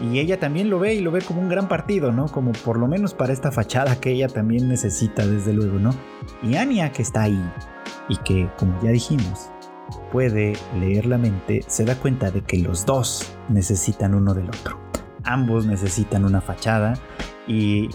[0.00, 2.26] Y ella también lo ve y lo ve como un gran partido, ¿no?
[2.26, 5.94] Como por lo menos para esta fachada que ella también necesita, desde luego, ¿no?
[6.42, 7.40] Y Anya que está ahí
[8.08, 9.50] y que, como ya dijimos,
[10.12, 14.78] puede leer la mente, se da cuenta de que los dos necesitan uno del otro.
[15.24, 16.94] Ambos necesitan una fachada
[17.46, 17.88] y,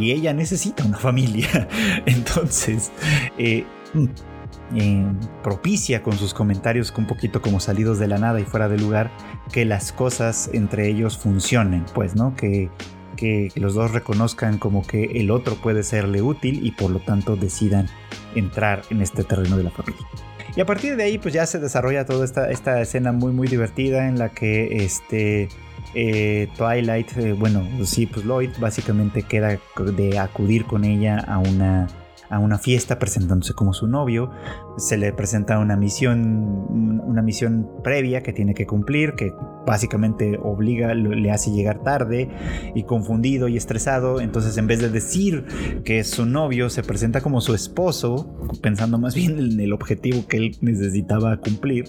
[0.00, 1.68] ella necesita una familia.
[2.06, 2.92] Entonces,
[3.38, 4.06] eh, mm,
[4.74, 5.04] eh,
[5.42, 9.10] propicia con sus comentarios un poquito como salidos de la nada y fuera de lugar
[9.52, 12.34] que las cosas entre ellos funcionen, pues, ¿no?
[12.36, 12.70] Que,
[13.16, 17.36] que los dos reconozcan como que el otro puede serle útil y por lo tanto
[17.36, 17.86] decidan
[18.34, 20.06] entrar en este terreno de la familia.
[20.56, 23.48] Y a partir de ahí pues ya se desarrolla toda esta, esta escena muy muy
[23.48, 25.48] divertida en la que este
[25.94, 29.58] eh, Twilight, eh, bueno, sí, pues Lloyd básicamente queda
[29.96, 31.88] de acudir con ella a una
[32.32, 34.30] a una fiesta presentándose como su novio.
[34.78, 36.18] Se le presenta una misión,
[37.04, 39.34] una misión previa que tiene que cumplir, que
[39.66, 42.30] básicamente obliga, le hace llegar tarde
[42.74, 44.20] y confundido y estresado.
[44.20, 45.44] Entonces, en vez de decir
[45.84, 50.26] que es su novio, se presenta como su esposo, pensando más bien en el objetivo
[50.26, 51.84] que él necesitaba cumplir.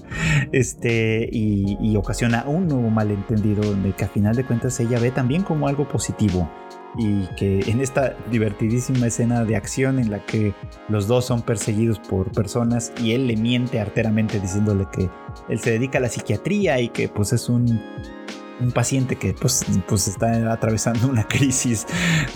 [0.51, 5.11] Este, y, y ocasiona un nuevo malentendido de que a final de cuentas ella ve
[5.11, 6.49] también como algo positivo
[6.97, 10.53] y que en esta divertidísima escena de acción en la que
[10.89, 15.09] los dos son perseguidos por personas y él le miente arteramente diciéndole que
[15.49, 17.81] él se dedica a la psiquiatría y que pues es un
[18.59, 21.85] un paciente que pues, pues está atravesando una crisis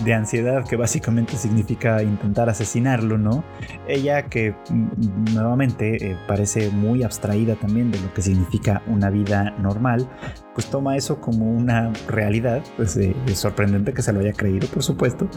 [0.00, 3.44] de ansiedad que básicamente significa intentar asesinarlo, ¿no?
[3.86, 9.50] Ella que mm, nuevamente eh, parece muy abstraída también de lo que significa una vida
[9.58, 10.08] normal,
[10.54, 14.66] pues toma eso como una realidad, pues eh, es sorprendente que se lo haya creído,
[14.68, 15.28] por supuesto.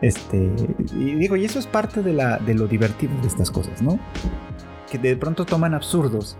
[0.00, 0.50] Este,
[0.94, 3.98] y digo, y eso es parte de, la, de lo divertido de estas cosas, ¿no?
[4.90, 6.36] Que de pronto toman absurdos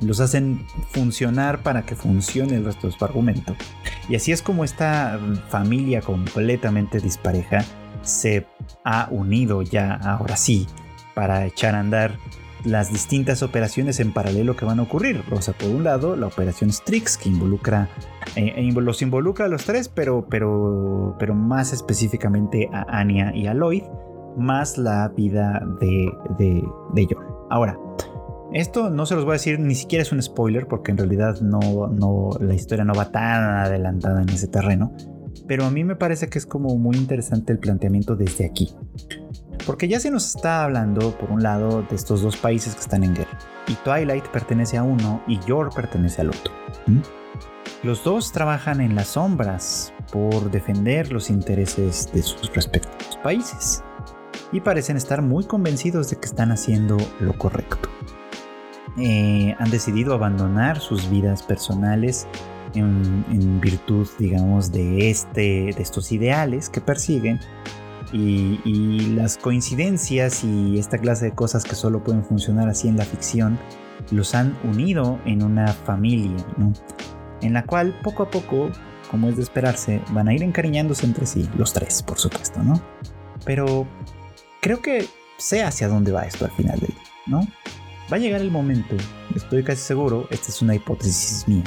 [0.00, 3.54] los hacen funcionar para que funcione el resto de su argumento.
[4.08, 5.18] Y así es como esta
[5.48, 7.64] familia completamente dispareja
[8.02, 8.46] se
[8.84, 10.66] ha unido ya ahora sí
[11.14, 12.16] para echar a andar
[12.64, 15.22] las distintas operaciones en paralelo que van a ocurrir.
[15.30, 17.88] O sea, por un lado, la operación Strix, que involucra,
[18.36, 23.46] eh, eh, los involucra a los tres, pero, pero, pero más específicamente a Anya y
[23.46, 23.84] a Lloyd,
[24.36, 26.62] más la vida de, de,
[26.94, 27.16] de
[27.50, 27.78] Ahora,
[28.52, 31.40] esto no se los voy a decir, ni siquiera es un spoiler, porque en realidad
[31.40, 34.92] no, la historia no va tan adelantada en ese terreno.
[35.46, 38.74] Pero a mí me parece que es como muy interesante el planteamiento desde aquí.
[39.66, 43.04] Porque ya se nos está hablando, por un lado, de estos dos países que están
[43.04, 43.38] en guerra.
[43.66, 46.52] Y Twilight pertenece a uno y Yor pertenece al otro.
[47.82, 53.84] Los dos trabajan en las sombras por defender los intereses de sus respectivos países.
[54.52, 57.90] Y parecen estar muy convencidos de que están haciendo lo correcto.
[58.98, 62.26] Eh, han decidido abandonar sus vidas personales
[62.74, 67.40] en, virtud, digamos, de, este, de estos ideales que persiguen.
[68.12, 68.58] Y,
[69.14, 73.58] las coincidencias y esta clase de cosas que solo pueden funcionar así en la ficción
[74.10, 76.36] los han unido en una familia,
[77.42, 78.70] En la cual poco a poco,
[79.10, 82.80] como es de esperarse, van a ir encariñándose entre sí, los tres, por supuesto, ¿no?
[83.44, 83.86] Pero
[84.60, 87.40] creo que sé hacia dónde va esto al final del día, ¿no?
[88.10, 88.96] Va a llegar el momento,
[89.36, 91.64] estoy casi seguro, esta es una hipótesis mía,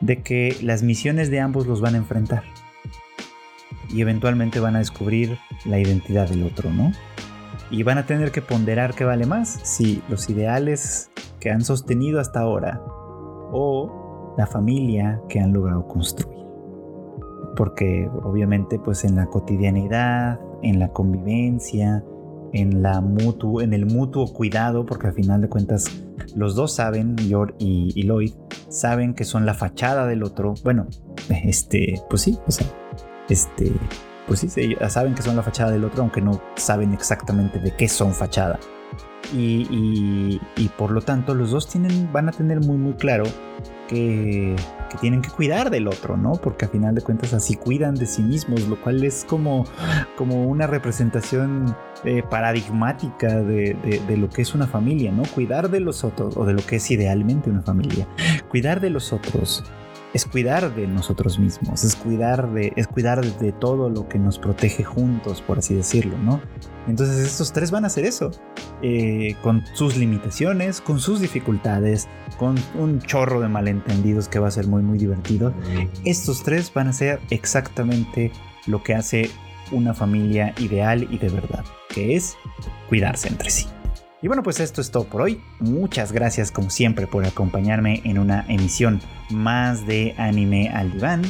[0.00, 2.44] de que las misiones de ambos los van a enfrentar.
[3.90, 5.36] Y eventualmente van a descubrir
[5.66, 6.92] la identidad del otro, ¿no?
[7.70, 12.20] Y van a tener que ponderar qué vale más, si los ideales que han sostenido
[12.20, 12.80] hasta ahora
[13.52, 16.38] o la familia que han logrado construir.
[17.54, 22.02] Porque obviamente pues en la cotidianidad, en la convivencia,
[22.52, 26.02] en, la mutuo, en el mutuo cuidado, porque al final de cuentas
[26.34, 28.32] los dos saben, Yor y, Lloyd,
[28.68, 30.54] saben que son la fachada del otro.
[30.64, 30.86] Bueno,
[31.44, 32.66] este, pues sí, o sea,
[33.28, 33.72] este,
[34.26, 37.88] pues sí, saben que son la fachada del otro, aunque no saben exactamente de qué
[37.88, 38.58] son fachada.
[39.32, 43.24] Y, y, por lo tanto los dos tienen, van a tener muy muy claro
[43.86, 44.56] que,
[44.90, 46.32] que, tienen que cuidar del otro, ¿no?
[46.32, 49.64] Porque a final de cuentas así cuidan de sí mismos, lo cual es como,
[50.16, 51.74] como una representación
[52.04, 53.74] eh, paradigmática de,
[54.06, 55.22] de, lo que es una familia, ¿no?
[55.34, 58.06] Cuidar de los otros, o de lo que es idealmente una familia.
[58.48, 59.64] Cuidar de los otros
[60.12, 64.38] es cuidar de nosotros mismos, es cuidar de, es cuidar de todo lo que nos
[64.38, 66.40] protege juntos, por así decirlo, ¿no?
[66.88, 68.30] Entonces estos tres van a hacer eso,
[68.82, 72.08] eh, con sus limitaciones, con sus dificultades,
[72.38, 75.54] con un chorro de malentendidos que va a ser muy muy divertido.
[76.04, 78.32] Estos tres van a ser exactamente
[78.66, 79.30] lo que hace
[79.72, 82.36] una familia ideal y de verdad, que es
[82.88, 83.66] cuidarse entre sí.
[84.22, 85.40] Y bueno, pues esto es todo por hoy.
[85.60, 89.00] Muchas gracias como siempre por acompañarme en una emisión
[89.30, 91.22] más de Anime al Diván.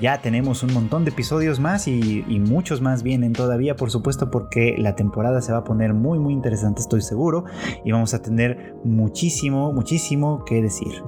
[0.00, 4.74] Ya tenemos un montón de episodios más y, muchos más vienen todavía, por supuesto, porque
[4.78, 7.44] la temporada se va a poner muy, muy interesante, estoy seguro.
[7.84, 11.02] Y vamos a tener muchísimo, muchísimo que decir.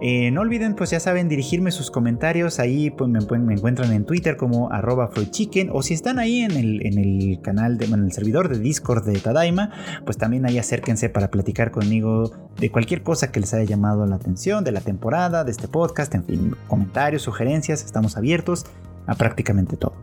[0.00, 2.58] Eh, no olviden, pues ya saben, dirigirme sus comentarios.
[2.58, 5.70] Ahí pues, me, me encuentran en Twitter como arroba Chicken.
[5.72, 9.04] O si están ahí en el, en el canal, de, en el servidor de Discord
[9.04, 9.70] de Tadaima,
[10.04, 14.16] pues también ahí acérquense para platicar conmigo de cualquier cosa que les haya llamado la
[14.16, 18.66] atención, de la temporada, de este podcast, en fin, comentarios, sugerencias, estamos abiertos.
[19.06, 19.94] a prácticamente todo.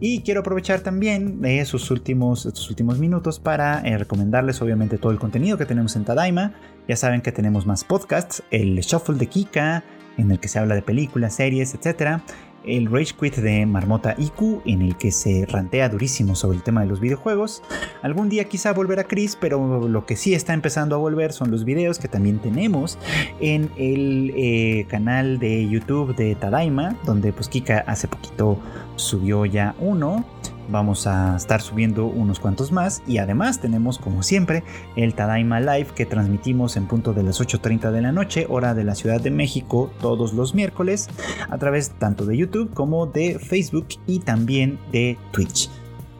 [0.00, 5.12] Y quiero aprovechar también de esos últimos, estos últimos minutos para eh, recomendarles obviamente todo
[5.12, 6.54] el contenido que tenemos en Tadaima.
[6.88, 9.84] Ya saben que tenemos más podcasts, el Shuffle de Kika,
[10.16, 12.20] en el que se habla de películas, series, etc
[12.64, 16.82] el Rage Quit de Marmota IQ, en el que se rantea durísimo sobre el tema
[16.82, 17.62] de los videojuegos.
[18.02, 21.50] Algún día quizá volver a Chris, pero lo que sí está empezando a volver son
[21.50, 22.98] los videos que también tenemos
[23.40, 28.58] en el eh, canal de YouTube de Tadaima, donde pues Kika hace poquito
[28.96, 30.24] subió ya uno
[30.70, 34.62] vamos a estar subiendo unos cuantos más y además tenemos como siempre
[34.96, 38.84] el Tadaima Live que transmitimos en punto de las 8.30 de la noche hora de
[38.84, 41.08] la Ciudad de México todos los miércoles
[41.48, 45.68] a través tanto de YouTube como de Facebook y también de Twitch.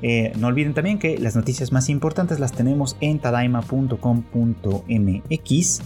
[0.02, 5.82] Eh, no olviden también que las noticias más importantes las tenemos en tadaima.com.mx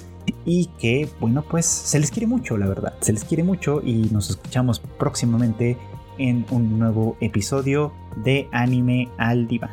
[0.47, 4.09] y que bueno pues se les quiere mucho la verdad, se les quiere mucho y
[4.11, 5.77] nos escuchamos próximamente
[6.19, 9.73] en un nuevo episodio de Anime al Diván.